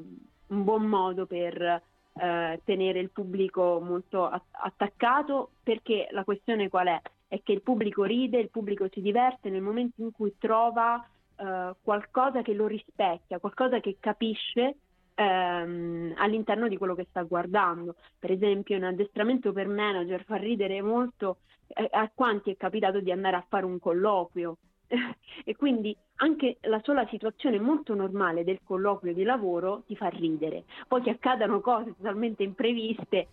un 0.48 0.64
buon 0.64 0.84
modo 0.84 1.26
per 1.26 1.82
eh, 2.12 2.60
tenere 2.64 2.98
il 2.98 3.10
pubblico 3.10 3.80
molto 3.80 4.28
attaccato, 4.28 5.52
perché 5.62 6.08
la 6.10 6.24
questione 6.24 6.68
qual 6.68 6.88
è? 6.88 7.00
è 7.30 7.40
che 7.44 7.52
il 7.52 7.62
pubblico 7.62 8.02
ride, 8.02 8.40
il 8.40 8.50
pubblico 8.50 8.88
si 8.90 9.00
diverte 9.00 9.50
nel 9.50 9.62
momento 9.62 10.02
in 10.02 10.10
cui 10.10 10.34
trova 10.36 11.00
eh, 11.40 11.74
qualcosa 11.82 12.42
che 12.42 12.52
lo 12.52 12.66
rispecchia, 12.66 13.38
qualcosa 13.38 13.80
che 13.80 13.96
capisce 13.98 14.76
ehm, 15.14 16.14
all'interno 16.16 16.68
di 16.68 16.76
quello 16.76 16.94
che 16.94 17.06
sta 17.08 17.22
guardando. 17.22 17.94
Per 18.18 18.30
esempio, 18.30 18.76
in 18.76 18.84
addestramento 18.84 19.52
per 19.52 19.66
manager 19.66 20.24
fa 20.24 20.36
ridere 20.36 20.82
molto 20.82 21.38
eh, 21.68 21.88
a 21.90 22.10
quanti 22.14 22.50
è 22.50 22.56
capitato 22.56 23.00
di 23.00 23.10
andare 23.10 23.36
a 23.36 23.44
fare 23.48 23.64
un 23.64 23.78
colloquio. 23.78 24.58
e 25.44 25.56
quindi 25.56 25.96
anche 26.16 26.58
la 26.62 26.80
sola 26.82 27.06
situazione 27.06 27.58
molto 27.60 27.94
normale 27.94 28.44
del 28.44 28.60
colloquio 28.62 29.14
di 29.14 29.22
lavoro 29.22 29.84
ti 29.86 29.96
fa 29.96 30.08
ridere. 30.08 30.64
Poi 30.86 31.00
che 31.00 31.10
accadano 31.10 31.60
cose 31.60 31.94
totalmente 31.96 32.42
impreviste, 32.42 33.28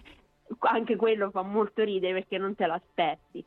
anche 0.59 0.95
quello 0.95 1.29
fa 1.29 1.41
molto 1.41 1.83
ridere 1.83 2.13
perché 2.13 2.37
non 2.37 2.55
te 2.55 2.67
l'aspetti. 2.67 3.43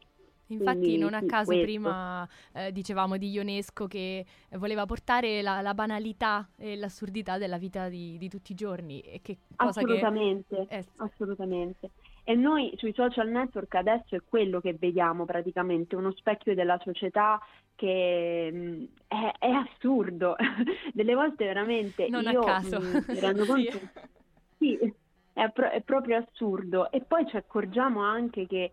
Infatti 0.51 0.79
Quindi, 0.81 0.99
non 0.99 1.15
a 1.15 1.23
caso 1.25 1.53
questo. 1.53 1.65
prima 1.65 2.29
eh, 2.53 2.73
dicevamo 2.73 3.17
di 3.17 3.31
Ionesco 3.31 3.87
che 3.87 4.25
voleva 4.53 4.85
portare 4.87 5.43
la, 5.43 5.61
la, 5.61 5.75
banalità 5.75 6.49
e 6.57 6.77
l'assurdità 6.77 7.39
della 7.39 7.59
vita 7.59 7.89
di, 7.89 8.19
di 8.19 8.29
tutti 8.29 8.53
i 8.53 8.55
giorni. 8.55 9.01
E 9.01 9.21
che 9.23 9.39
cosa 9.57 9.81
assolutamente, 9.81 10.67
che... 10.69 10.77
Eh, 10.77 10.85
assolutamente. 10.97 11.91
E 12.25 12.35
noi 12.35 12.73
sui 12.77 12.93
social 12.95 13.29
network 13.29 13.75
adesso 13.75 14.17
è 14.17 14.23
quello 14.29 14.61
che 14.61 14.75
vediamo 14.75 15.25
praticamente, 15.25 15.97
uno 15.97 16.13
specchio 16.13 16.55
della 16.55 16.79
società 16.83 17.41
che 17.75 18.51
mh, 18.53 18.59
mm, 18.59 18.85
è, 19.07 19.33
è, 19.39 19.51
assurdo. 19.51 20.37
Delle 20.93 21.15
volte 21.15 21.47
veramente 21.47 22.09
non 22.09 22.23
io 22.25 22.41
a 22.41 22.45
caso. 22.45 22.81
mi 22.81 23.21
rendo 23.21 23.45
conto... 23.47 23.71
sì. 24.59 24.79
sì 24.79 24.95
è, 25.33 25.49
pro- 25.51 25.71
è 25.71 25.81
proprio 25.81 26.19
assurdo. 26.19 26.91
E 26.91 27.01
poi 27.01 27.27
ci 27.27 27.37
accorgiamo 27.37 28.03
anche 28.03 28.47
che 28.47 28.73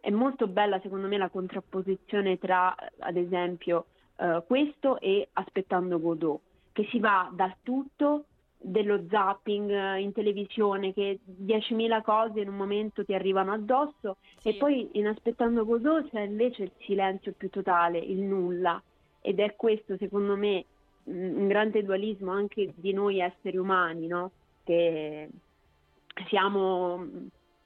è 0.00 0.10
molto 0.10 0.46
bella 0.46 0.80
secondo 0.80 1.06
me 1.06 1.18
la 1.18 1.28
contrapposizione 1.28 2.38
tra, 2.38 2.74
ad 2.98 3.16
esempio, 3.16 3.86
eh, 4.16 4.42
questo 4.46 4.98
e 5.00 5.28
Aspettando 5.32 6.00
Godot, 6.00 6.40
che 6.72 6.86
si 6.90 6.98
va 6.98 7.30
dal 7.32 7.54
tutto 7.62 8.24
dello 8.62 9.04
zapping 9.08 9.70
eh, 9.70 10.00
in 10.00 10.12
televisione 10.12 10.92
che 10.92 11.20
10.000 11.24 12.02
cose 12.02 12.40
in 12.40 12.48
un 12.48 12.56
momento 12.56 13.04
ti 13.04 13.14
arrivano 13.14 13.52
addosso 13.52 14.16
sì. 14.38 14.50
e 14.50 14.54
poi 14.54 14.90
in 14.92 15.06
Aspettando 15.06 15.64
Godot 15.64 16.10
c'è 16.10 16.20
invece 16.20 16.64
il 16.64 16.72
silenzio 16.80 17.32
più 17.32 17.48
totale, 17.48 17.98
il 17.98 18.20
nulla 18.20 18.80
ed 19.22 19.40
è 19.40 19.56
questo 19.56 19.96
secondo 19.96 20.36
me 20.36 20.64
un 21.04 21.46
grande 21.48 21.82
dualismo 21.82 22.30
anche 22.32 22.72
di 22.76 22.92
noi 22.92 23.20
esseri 23.20 23.56
umani, 23.56 24.06
no? 24.06 24.30
che 24.64 25.28
siamo 26.28 27.06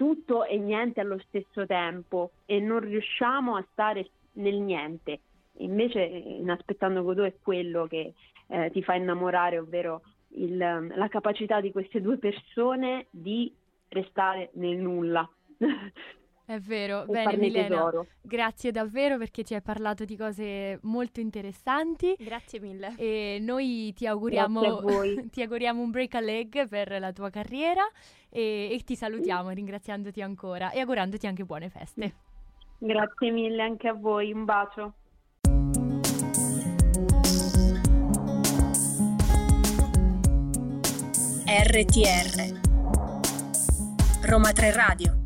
tutto 0.05 0.45
e 0.45 0.59
niente 0.59 1.01
allo 1.01 1.19
stesso 1.29 1.65
tempo 1.65 2.33
e 2.45 2.61
non 2.61 2.81
riusciamo 2.81 3.57
a 3.57 3.67
stare 3.73 4.11
nel 4.33 4.61
niente. 4.61 5.21
Invece 5.59 6.03
in 6.03 6.51
Aspettando 6.51 7.03
Godot 7.03 7.25
è 7.25 7.35
quello 7.41 7.87
che 7.87 8.13
eh, 8.49 8.71
ti 8.71 8.83
fa 8.83 8.97
innamorare, 8.97 9.59
ovvero 9.59 10.03
il, 10.37 10.59
la 10.59 11.09
capacità 11.09 11.63
di 11.63 11.73
queste 11.73 12.03
due 12.03 12.19
persone 12.19 13.07
di 13.09 13.51
restare 13.89 14.51
nel 14.55 14.77
nulla. 14.77 15.27
È 16.47 16.59
vero, 16.59 17.07
bene 17.09 17.39
Milena, 17.39 17.69
tesoro. 17.69 18.07
grazie 18.21 18.71
davvero 18.71 19.17
perché 19.17 19.45
ci 19.45 19.55
hai 19.55 19.63
parlato 19.63 20.05
di 20.05 20.15
cose 20.15 20.79
molto 20.83 21.21
interessanti. 21.21 22.15
Grazie 22.19 22.61
mille. 22.61 22.95
E 22.99 23.39
noi 23.41 23.95
ti 23.95 24.07
auguriamo, 24.07 24.61
ti 25.33 25.41
auguriamo 25.41 25.81
un 25.81 25.91
break 25.91 26.15
a 26.17 26.21
leg 26.21 26.69
per 26.69 27.01
la 27.01 27.13
tua 27.13 27.31
carriera 27.31 27.83
e, 28.29 28.69
e 28.71 28.81
ti 28.85 28.95
salutiamo 28.95 29.49
ringraziandoti 29.51 30.21
ancora 30.21 30.71
e 30.71 30.81
augurandoti 30.81 31.27
anche 31.27 31.45
buone 31.45 31.71
feste. 31.71 32.15
Grazie 32.77 33.31
mille 33.31 33.63
anche 33.63 33.89
a 33.89 33.95
voi, 33.95 34.31
un 34.31 34.45
bacio. 34.45 34.93
RTR 41.47 42.61
Roma 44.27 44.53
3 44.53 44.73
Radio 44.73 45.24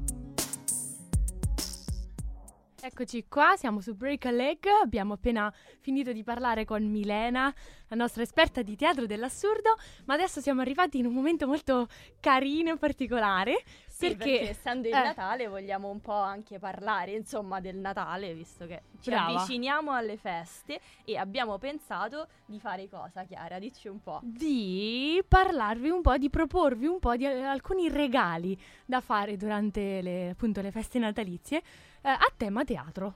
Eccoci 2.80 3.26
qua, 3.28 3.56
siamo 3.56 3.80
su 3.80 3.96
Break 3.96 4.26
a 4.26 4.30
Leg, 4.30 4.64
abbiamo 4.80 5.14
appena 5.14 5.52
finito 5.80 6.12
di 6.12 6.22
parlare 6.22 6.64
con 6.64 6.84
Milena, 6.84 7.52
la 7.88 7.96
nostra 7.96 8.22
esperta 8.22 8.62
di 8.62 8.76
teatro 8.76 9.04
dell'assurdo, 9.04 9.74
ma 10.04 10.14
adesso 10.14 10.40
siamo 10.40 10.60
arrivati 10.60 10.98
in 10.98 11.06
un 11.06 11.12
momento 11.12 11.48
molto 11.48 11.88
carino 12.20 12.74
e 12.74 12.76
particolare. 12.76 13.64
Sì, 13.88 14.14
perché, 14.14 14.30
perché 14.30 14.50
essendo 14.50 14.86
il 14.86 14.94
eh, 14.94 15.02
Natale 15.02 15.48
vogliamo 15.48 15.88
un 15.90 16.00
po' 16.00 16.12
anche 16.12 16.60
parlare, 16.60 17.16
insomma, 17.16 17.58
del 17.58 17.78
Natale, 17.78 18.32
visto 18.32 18.64
che 18.64 18.82
ci 19.00 19.10
brava. 19.10 19.40
avviciniamo 19.40 19.90
alle 19.90 20.16
feste 20.16 20.78
e 21.04 21.16
abbiamo 21.16 21.58
pensato 21.58 22.28
di 22.46 22.60
fare 22.60 22.88
cosa, 22.88 23.24
Chiara? 23.24 23.58
Dici 23.58 23.88
un 23.88 24.00
po'. 24.00 24.20
Di 24.22 25.20
parlarvi 25.26 25.88
un 25.88 26.00
po', 26.00 26.16
di 26.16 26.30
proporvi 26.30 26.86
un 26.86 27.00
po' 27.00 27.16
di 27.16 27.26
alcuni 27.26 27.88
regali 27.88 28.56
da 28.86 29.00
fare 29.00 29.36
durante 29.36 30.00
le, 30.00 30.30
appunto, 30.30 30.60
le 30.60 30.70
feste 30.70 31.00
natalizie 31.00 31.60
eh, 32.02 32.10
a 32.10 32.26
tema 32.36 32.64
teatro. 32.64 33.14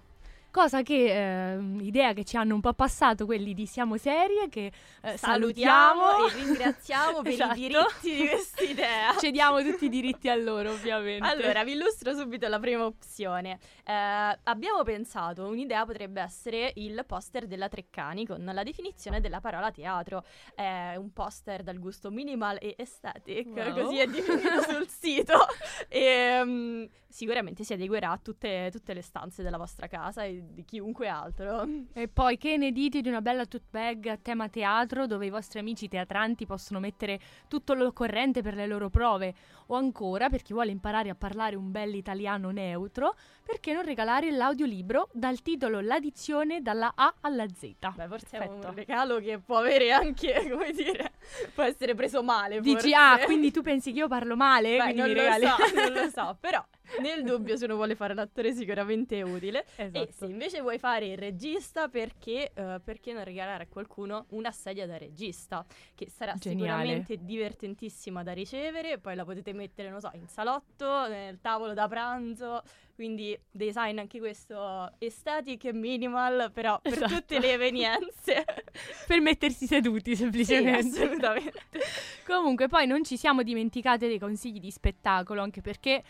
Cosa 0.52 0.82
che, 0.82 1.54
eh, 1.54 1.58
idea 1.80 2.12
che 2.12 2.24
ci 2.24 2.36
hanno 2.36 2.54
un 2.54 2.60
po' 2.60 2.74
passato 2.74 3.24
quelli 3.24 3.54
di 3.54 3.64
Siamo 3.64 3.96
Serie, 3.96 4.50
che 4.50 4.70
eh, 5.00 5.16
salutiamo, 5.16 6.02
salutiamo, 6.02 6.26
e 6.26 6.44
ringraziamo 6.44 7.22
per 7.22 7.32
esatto. 7.32 7.52
i 7.52 7.56
diritti 7.56 8.14
di 8.14 8.28
questa 8.28 8.62
idea. 8.62 9.16
Cediamo 9.18 9.62
tutti 9.62 9.86
i 9.86 9.88
diritti 9.88 10.28
a 10.28 10.34
loro, 10.36 10.72
ovviamente. 10.72 11.26
Allora, 11.26 11.64
vi 11.64 11.72
illustro 11.72 12.14
subito 12.14 12.46
la 12.48 12.58
prima 12.58 12.84
opzione. 12.84 13.58
Eh, 13.82 14.38
abbiamo 14.42 14.82
pensato, 14.82 15.46
un'idea 15.46 15.86
potrebbe 15.86 16.20
essere 16.20 16.72
il 16.74 17.02
poster 17.06 17.46
della 17.46 17.70
Treccani 17.70 18.26
con 18.26 18.44
la 18.44 18.62
definizione 18.62 19.22
della 19.22 19.40
parola 19.40 19.70
teatro. 19.70 20.22
È 20.54 20.96
un 20.96 21.14
poster 21.14 21.62
dal 21.62 21.78
gusto 21.78 22.10
minimal 22.10 22.58
e 22.60 22.74
aesthetic, 22.76 23.46
wow. 23.46 23.72
così 23.72 24.00
è 24.00 24.06
definito 24.06 24.60
sul 24.68 24.86
sito. 24.86 25.46
E, 25.88 26.40
um, 26.42 26.86
sicuramente 27.08 27.64
si 27.64 27.72
adeguerà 27.72 28.10
a 28.10 28.18
tutte, 28.18 28.68
tutte 28.70 28.92
le 28.92 29.02
stanze 29.02 29.42
della 29.42 29.56
vostra 29.56 29.86
casa 29.86 30.24
e 30.24 30.41
di 30.50 30.64
chiunque 30.64 31.08
altro. 31.08 31.66
E 31.94 32.08
poi 32.08 32.38
che 32.38 32.56
ne 32.56 32.72
dite 32.72 33.00
di 33.00 33.08
una 33.08 33.20
bella 33.20 33.44
tote 33.44 33.66
bag 33.70 34.06
a 34.06 34.16
tema 34.16 34.48
teatro 34.48 35.06
dove 35.06 35.26
i 35.26 35.30
vostri 35.30 35.58
amici 35.58 35.88
teatranti 35.88 36.46
possono 36.46 36.80
mettere 36.80 37.20
tutto 37.48 37.74
l'occorrente 37.74 38.42
per 38.42 38.54
le 38.54 38.66
loro 38.66 38.88
prove? 38.88 39.34
O 39.66 39.76
ancora, 39.76 40.28
per 40.28 40.42
chi 40.42 40.52
vuole 40.52 40.70
imparare 40.70 41.10
a 41.10 41.14
parlare 41.14 41.56
un 41.56 41.70
bel 41.70 41.94
italiano 41.94 42.50
neutro, 42.50 43.14
perché 43.44 43.72
non 43.72 43.84
regalare 43.84 44.30
l'audiolibro 44.30 45.08
dal 45.12 45.40
titolo 45.42 45.80
L'addizione 45.80 46.62
dalla 46.62 46.92
A 46.94 47.14
alla 47.20 47.46
Z? 47.48 47.74
Beh, 47.94 48.06
forse 48.06 48.38
Perfetto. 48.38 48.66
è 48.66 48.70
un 48.70 48.74
regalo 48.74 49.18
che 49.18 49.38
può 49.38 49.58
avere 49.58 49.92
anche, 49.92 50.46
come 50.50 50.72
dire, 50.72 51.12
può 51.54 51.62
essere 51.62 51.94
preso 51.94 52.22
male. 52.22 52.60
Dici, 52.60 52.74
forse. 52.74 52.94
ah, 52.94 53.18
quindi 53.24 53.50
tu 53.50 53.62
pensi 53.62 53.92
che 53.92 53.98
io 54.00 54.08
parlo 54.08 54.36
male? 54.36 54.76
Beh, 54.76 54.92
non 54.92 55.10
lo 55.12 55.22
so, 55.22 55.74
non 55.74 55.92
lo 55.92 56.08
so, 56.12 56.36
però 56.40 56.64
nel 57.00 57.22
dubbio 57.24 57.56
se 57.56 57.64
uno 57.64 57.74
vuole 57.74 57.94
fare 57.94 58.14
l'attore 58.14 58.52
sicuramente 58.52 59.18
è 59.18 59.22
utile. 59.22 59.64
Esatto. 59.76 60.08
E 60.08 60.12
se 60.12 60.26
invece 60.26 60.60
vuoi 60.60 60.78
fare 60.78 61.06
il 61.06 61.16
regista, 61.16 61.88
perché, 61.88 62.52
uh, 62.54 62.80
perché 62.82 63.12
non 63.12 63.24
regalare 63.24 63.64
a 63.64 63.66
qualcuno 63.66 64.26
una 64.30 64.50
sedia 64.50 64.86
da 64.86 64.96
regista? 64.98 65.64
Che 65.94 66.08
sarà 66.10 66.34
Geniale. 66.34 66.60
sicuramente 66.60 67.16
divertentissima 67.24 68.22
da 68.22 68.32
ricevere, 68.32 68.98
poi 68.98 69.14
la 69.14 69.24
potete 69.24 69.52
mettere, 69.52 69.90
non 69.90 70.00
so, 70.00 70.10
in 70.14 70.26
salotto, 70.26 71.08
nel 71.08 71.40
tavolo 71.40 71.72
da 71.72 71.88
pranzo, 71.88 72.62
quindi 72.94 73.38
design 73.50 73.98
anche 73.98 74.18
questo 74.18 74.92
estetic 74.98 75.64
e 75.64 75.72
minimal, 75.72 76.50
però 76.52 76.78
per 76.80 76.92
esatto. 76.92 77.14
tutte 77.14 77.38
le 77.38 77.52
evenienze. 77.52 78.44
per 79.06 79.20
mettersi 79.20 79.66
seduti 79.66 80.14
semplicemente. 80.14 80.82
Sì, 80.82 81.02
assolutamente. 81.02 81.60
Comunque 82.26 82.68
poi 82.68 82.86
non 82.86 83.02
ci 83.04 83.16
siamo 83.16 83.42
dimenticate 83.42 84.06
dei 84.08 84.18
consigli 84.18 84.60
di 84.60 84.70
spettacolo, 84.70 85.42
anche 85.42 85.60
perché 85.60 86.02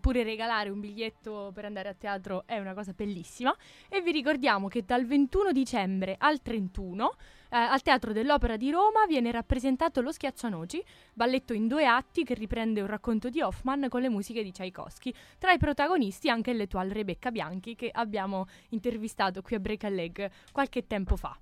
pure 0.00 0.22
regalare 0.22 0.70
un 0.70 0.80
biglietto 0.80 1.50
per 1.54 1.64
andare 1.64 1.88
a 1.88 1.94
teatro 1.94 2.44
è 2.46 2.58
una 2.58 2.74
cosa 2.74 2.92
bellissima. 2.92 3.54
E 3.88 4.00
vi 4.00 4.12
ricordiamo 4.12 4.68
che 4.68 4.84
dal 4.84 5.06
21 5.06 5.52
dicembre 5.52 6.16
al 6.18 6.40
31 6.40 7.14
eh, 7.50 7.56
al 7.56 7.82
Teatro 7.82 8.12
dell'Opera 8.12 8.56
di 8.56 8.70
Roma 8.70 9.06
viene 9.08 9.30
rappresentato 9.32 10.00
Lo 10.00 10.12
Schiaccianoci, 10.12 10.82
balletto 11.12 11.52
in 11.52 11.66
due 11.66 11.84
atti 11.84 12.22
che 12.22 12.34
riprende 12.34 12.80
un 12.80 12.86
racconto 12.86 13.28
di 13.28 13.40
Hoffman 13.40 13.88
con 13.88 14.00
le 14.00 14.08
musiche 14.08 14.42
di 14.42 14.52
Tchaikovsky. 14.52 15.12
Tra 15.38 15.52
i 15.52 15.58
protagonisti 15.58 16.30
anche 16.30 16.52
l'etuale 16.52 16.92
Rebecca 16.92 17.30
Bianchi 17.30 17.74
che 17.74 17.90
abbiamo 17.92 18.46
intervistato 18.70 19.42
qui 19.42 19.56
a 19.56 19.60
Break 19.60 19.84
a 19.84 19.88
Leg 19.88 20.30
qualche 20.52 20.86
tempo 20.86 21.16
fa. 21.16 21.36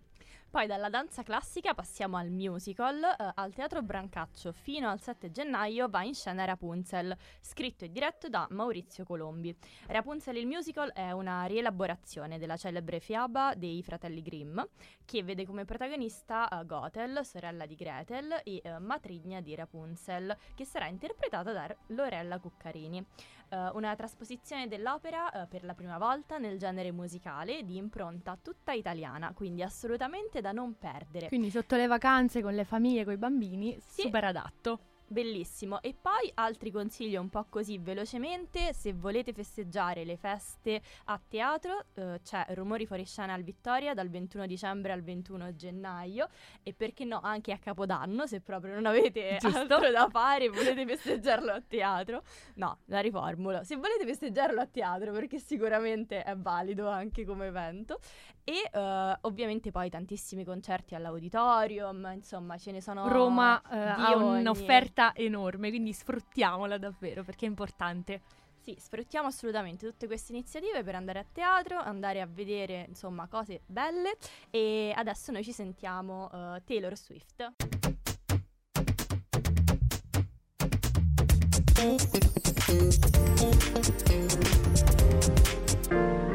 Poi 0.50 0.66
dalla 0.66 0.88
danza 0.88 1.22
classica 1.22 1.74
passiamo 1.74 2.16
al 2.16 2.30
musical. 2.30 3.02
Eh, 3.02 3.32
al 3.34 3.52
Teatro 3.52 3.82
Brancaccio 3.82 4.50
fino 4.52 4.88
al 4.88 4.98
7 4.98 5.30
gennaio 5.30 5.90
va 5.90 6.02
in 6.04 6.14
scena 6.14 6.46
Rapunzel, 6.46 7.14
scritto 7.42 7.84
e 7.84 7.90
diretto 7.90 8.30
da 8.30 8.46
Maurizio 8.52 9.04
Colombi. 9.04 9.54
Rapunzel 9.88 10.38
il 10.38 10.46
musical 10.46 10.90
è 10.92 11.10
una 11.10 11.44
rielaborazione 11.44 12.38
della 12.38 12.56
celebre 12.56 12.98
fiaba 12.98 13.52
dei 13.56 13.82
fratelli 13.82 14.22
Grimm, 14.22 14.58
che 15.04 15.22
vede 15.22 15.44
come 15.44 15.66
protagonista 15.66 16.48
uh, 16.50 16.64
Gothel, 16.64 17.26
sorella 17.26 17.66
di 17.66 17.74
Gretel, 17.74 18.40
e 18.42 18.62
uh, 18.64 18.82
matrigna 18.82 19.42
di 19.42 19.54
Rapunzel, 19.54 20.34
che 20.54 20.64
sarà 20.64 20.86
interpretata 20.86 21.52
da 21.52 21.76
Lorella 21.88 22.38
Cuccarini 22.38 23.04
uh, 23.50 23.76
una 23.76 23.94
trasposizione 23.94 24.68
dell'opera 24.68 25.30
uh, 25.32 25.48
per 25.48 25.64
la 25.64 25.74
prima 25.74 25.98
volta 25.98 26.38
nel 26.38 26.58
genere 26.58 26.92
musicale 26.92 27.64
di 27.64 27.76
impronta 27.76 28.38
tutta 28.40 28.72
italiana, 28.72 29.32
quindi 29.34 29.62
assolutamente 29.62 30.40
da 30.40 30.52
non 30.52 30.76
perdere. 30.78 31.28
Quindi 31.28 31.50
sotto 31.50 31.76
le 31.76 31.86
vacanze 31.86 32.42
con 32.42 32.54
le 32.54 32.64
famiglie, 32.64 33.04
con 33.04 33.14
i 33.14 33.18
bambini, 33.18 33.78
sì. 33.80 34.02
super 34.02 34.24
adatto. 34.24 34.80
Bellissimo. 35.10 35.80
E 35.80 35.94
poi 35.98 36.30
altri 36.34 36.70
consigli 36.70 37.16
un 37.16 37.30
po' 37.30 37.46
così 37.48 37.78
velocemente, 37.78 38.74
se 38.74 38.92
volete 38.92 39.32
festeggiare 39.32 40.04
le 40.04 40.18
feste 40.18 40.82
a 41.06 41.18
teatro, 41.26 41.86
eh, 41.94 42.20
c'è 42.22 42.44
Rumori 42.50 42.84
fuori 42.84 43.06
scena 43.06 43.32
al 43.32 43.42
Vittoria 43.42 43.94
dal 43.94 44.10
21 44.10 44.46
dicembre 44.46 44.92
al 44.92 45.02
21 45.02 45.54
gennaio 45.54 46.28
e 46.62 46.74
perché 46.74 47.06
no 47.06 47.20
anche 47.22 47.52
a 47.52 47.58
Capodanno, 47.58 48.26
se 48.26 48.42
proprio 48.42 48.74
non 48.74 48.84
avete 48.84 49.38
Giusto. 49.40 49.58
altro 49.58 49.90
da 49.90 50.08
fare 50.10 50.44
e 50.44 50.48
volete 50.50 50.84
festeggiarlo 50.84 51.52
a 51.52 51.62
teatro. 51.66 52.22
No, 52.56 52.80
la 52.84 53.00
riformulo. 53.00 53.64
Se 53.64 53.76
volete 53.76 54.04
festeggiarlo 54.04 54.60
a 54.60 54.66
teatro 54.66 55.10
perché 55.12 55.38
sicuramente 55.38 56.22
è 56.22 56.36
valido 56.36 56.86
anche 56.86 57.24
come 57.24 57.46
evento 57.46 57.98
e 58.48 58.70
uh, 58.72 59.18
ovviamente 59.26 59.70
poi 59.70 59.90
tantissimi 59.90 60.42
concerti 60.42 60.94
all'auditorium, 60.94 62.12
insomma 62.14 62.56
ce 62.56 62.72
ne 62.72 62.80
sono 62.80 63.06
Roma 63.06 63.60
uh, 63.62 63.74
ha 63.74 64.16
un'offerta 64.16 65.14
enorme, 65.14 65.68
quindi 65.68 65.92
sfruttiamola 65.92 66.78
davvero 66.78 67.22
perché 67.24 67.44
è 67.44 67.48
importante. 67.48 68.22
Sì, 68.62 68.74
sfruttiamo 68.78 69.28
assolutamente 69.28 69.86
tutte 69.86 70.06
queste 70.06 70.32
iniziative 70.32 70.82
per 70.82 70.94
andare 70.94 71.18
a 71.18 71.26
teatro, 71.30 71.78
andare 71.78 72.22
a 72.22 72.26
vedere 72.26 72.86
insomma 72.88 73.26
cose 73.28 73.60
belle 73.66 74.16
e 74.48 74.94
adesso 74.96 75.30
noi 75.30 75.44
ci 75.44 75.52
sentiamo 75.52 76.30
uh, 76.32 76.62
Taylor 76.64 76.96
Swift. 76.96 77.52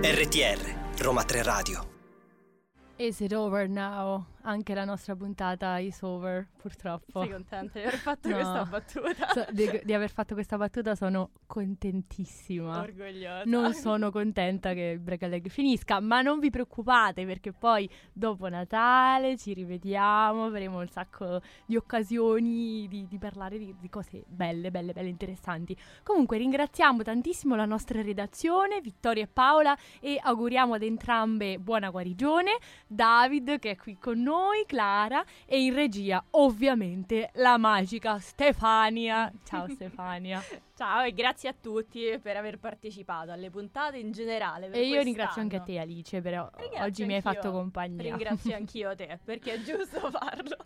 RTR 0.03 1.01
Roma 1.01 1.23
3 1.23 1.43
Radio. 1.43 1.92
Is 3.03 3.19
it 3.19 3.33
over 3.33 3.67
now? 3.67 4.27
Anche 4.45 4.73
la 4.73 4.83
nostra 4.83 5.15
puntata 5.15 5.77
is 5.77 6.01
over, 6.01 6.49
purtroppo. 6.57 7.21
Sei 7.21 7.31
contenta 7.31 7.79
di 7.79 7.85
aver 7.85 7.95
fatto 7.99 8.27
No. 8.27 8.35
questa 8.35 8.65
battuta? 8.65 9.27
So- 9.33 9.45
di, 9.51 9.81
di 9.83 9.93
aver 9.93 10.11
fatto 10.11 10.33
questa 10.33 10.57
battuta 10.57 10.95
sono 10.95 11.29
contentissima. 11.45 12.81
Orgogliosa. 12.81 13.43
Non 13.45 13.73
sono 13.73 14.11
contenta 14.11 14.73
che 14.73 14.81
il 14.81 14.99
break 14.99 15.23
a 15.23 15.27
leg 15.27 15.47
finisca, 15.47 15.99
ma 16.01 16.21
non 16.21 16.39
vi 16.39 16.49
preoccupate 16.49 17.25
perché 17.25 17.53
poi 17.53 17.89
dopo 18.11 18.49
Natale 18.49 19.37
ci 19.37 19.53
rivediamo, 19.53 20.45
avremo 20.45 20.79
un 20.79 20.89
sacco 20.89 21.41
di 21.65 21.77
occasioni 21.77 22.87
di, 22.89 23.07
di 23.07 23.17
parlare 23.17 23.57
di, 23.57 23.73
di 23.79 23.89
cose 23.89 24.23
belle, 24.27 24.71
belle, 24.71 24.91
belle 24.91 25.09
interessanti. 25.09 25.75
Comunque 26.03 26.37
ringraziamo 26.37 27.01
tantissimo 27.01 27.55
la 27.55 27.65
nostra 27.65 28.01
redazione, 28.01 28.81
Vittoria 28.81 29.23
e 29.23 29.27
Paola, 29.27 29.73
e 30.01 30.19
auguriamo 30.21 30.73
ad 30.73 30.83
entrambe 30.83 31.59
buona 31.59 31.89
guarigione. 31.89 32.57
David 32.87 33.59
che 33.59 33.71
è 33.71 33.75
qui 33.77 33.97
con 33.97 34.19
noi, 34.21 34.31
Clara 34.65 35.23
e 35.45 35.63
in 35.63 35.73
regia 35.73 36.23
ovviamente 36.31 37.29
la 37.35 37.57
magica 37.57 38.17
Stefania. 38.19 39.31
Ciao 39.43 39.67
Stefania. 39.73 40.41
Ciao 40.75 41.03
e 41.03 41.13
grazie 41.13 41.49
a 41.49 41.53
tutti 41.53 42.17
per 42.19 42.35
aver 42.35 42.57
partecipato 42.57 43.29
alle 43.29 43.51
puntate 43.51 43.99
in 43.99 44.11
generale. 44.11 44.71
E 44.71 44.87
io 44.87 45.03
ringrazio 45.03 45.13
quest'anno. 45.13 45.41
anche 45.43 45.55
a 45.57 45.61
te 45.61 45.77
Alice, 45.77 46.19
però 46.21 46.49
Ringrazio 46.55 46.83
oggi 46.83 47.05
mi 47.05 47.13
hai 47.13 47.21
fatto 47.21 47.51
compagnia. 47.51 48.01
Ringrazio 48.01 48.55
anch'io 48.57 48.95
te 48.95 49.19
perché 49.23 49.53
è 49.53 49.61
giusto 49.61 50.09
farlo. 50.09 50.57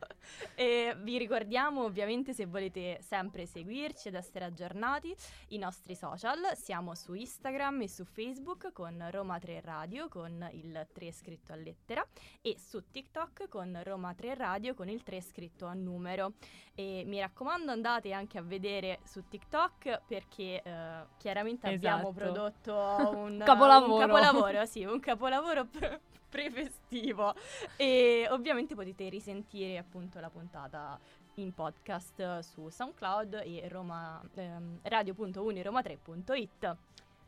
E 0.56 0.96
vi 1.02 1.18
ricordiamo 1.18 1.84
ovviamente 1.84 2.34
se 2.34 2.46
volete 2.46 3.00
sempre 3.02 3.46
seguirci 3.46 4.08
ed 4.08 4.16
essere 4.16 4.46
aggiornati 4.46 5.14
i 5.50 5.58
nostri 5.58 5.94
social. 5.94 6.56
Siamo 6.56 6.96
su 6.96 7.14
Instagram 7.14 7.82
e 7.82 7.90
su 7.90 8.06
Facebook 8.06 8.72
con 8.72 9.06
Roma 9.12 9.38
3 9.40 9.60
Radio 9.60 10.08
con 10.08 10.48
il 10.54 10.88
3 10.90 11.12
scritto 11.12 11.52
a 11.52 11.58
lettera 11.58 12.06
e 12.42 12.56
su 12.58 12.82
TikTok 12.92 13.50
con 13.50 13.78
Roma 13.84 14.14
3 14.14 14.36
Radio 14.36 14.74
con 14.74 14.88
il 14.88 15.04
3 15.04 15.20
scritto 15.20 15.66
a 15.66 15.74
numero. 15.74 16.32
E 16.74 17.04
mi 17.06 17.20
raccomando 17.20 17.72
andate 17.72 18.14
anche 18.14 18.38
a 18.38 18.42
vedere 18.42 19.00
su 19.04 19.28
TikTok 19.28 19.96
perché 20.08 20.62
eh, 20.64 21.06
chiaramente 21.18 21.68
abbiamo 21.68 22.10
Esatto. 22.10 22.14
prodotto 22.14 22.74
un 23.18 23.42
Capolavoro. 23.44 23.94
un 23.96 24.00
capolavoro, 24.00 24.66
sì, 24.66 24.84
un 24.86 25.00
capolavoro 25.00 25.66
pre- 25.66 26.00
prefestivo 26.30 27.34
e 27.76 28.28
ovviamente 28.30 28.74
potete 28.76 29.10
risentire 29.10 29.78
appunto 29.78 30.20
la 30.20 30.30
puntata 30.30 30.98
in 31.36 31.54
podcast 31.54 32.40
su 32.40 32.68
SoundCloud 32.70 33.42
e 33.46 33.68
Roma, 33.70 34.22
ehm, 34.36 34.80
radio.uniroma3.it. 34.84 36.76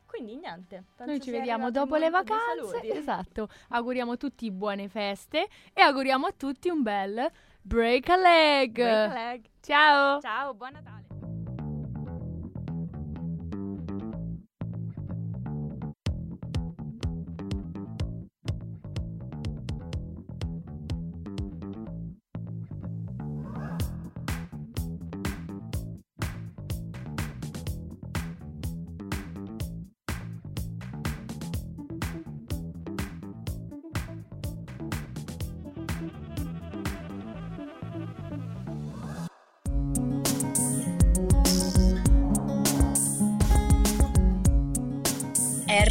Quindi 0.05 0.37
niente, 0.37 0.85
Noi 1.05 1.19
ci 1.21 1.29
vediamo 1.29 1.69
dopo 1.69 1.95
le 1.95 2.09
vacanze. 2.09 2.81
Esatto. 2.97 3.47
Auguriamo 3.69 4.13
a 4.13 4.17
tutti 4.17 4.49
buone 4.49 4.87
feste 4.89 5.47
e 5.71 5.81
auguriamo 5.81 6.25
a 6.25 6.31
tutti 6.35 6.69
un 6.69 6.81
bel 6.81 7.31
break 7.61 8.09
a 8.09 8.15
leg. 8.17 8.71
Break 8.71 9.11
a 9.11 9.13
leg. 9.13 9.45
Ciao. 9.61 10.19
Ciao, 10.19 10.53
buon 10.55 10.71
Natale. 10.71 10.98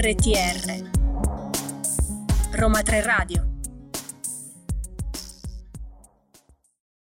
RTR 0.09 0.89
Roma 2.53 2.83
3 2.83 3.03
Radio 3.03 3.48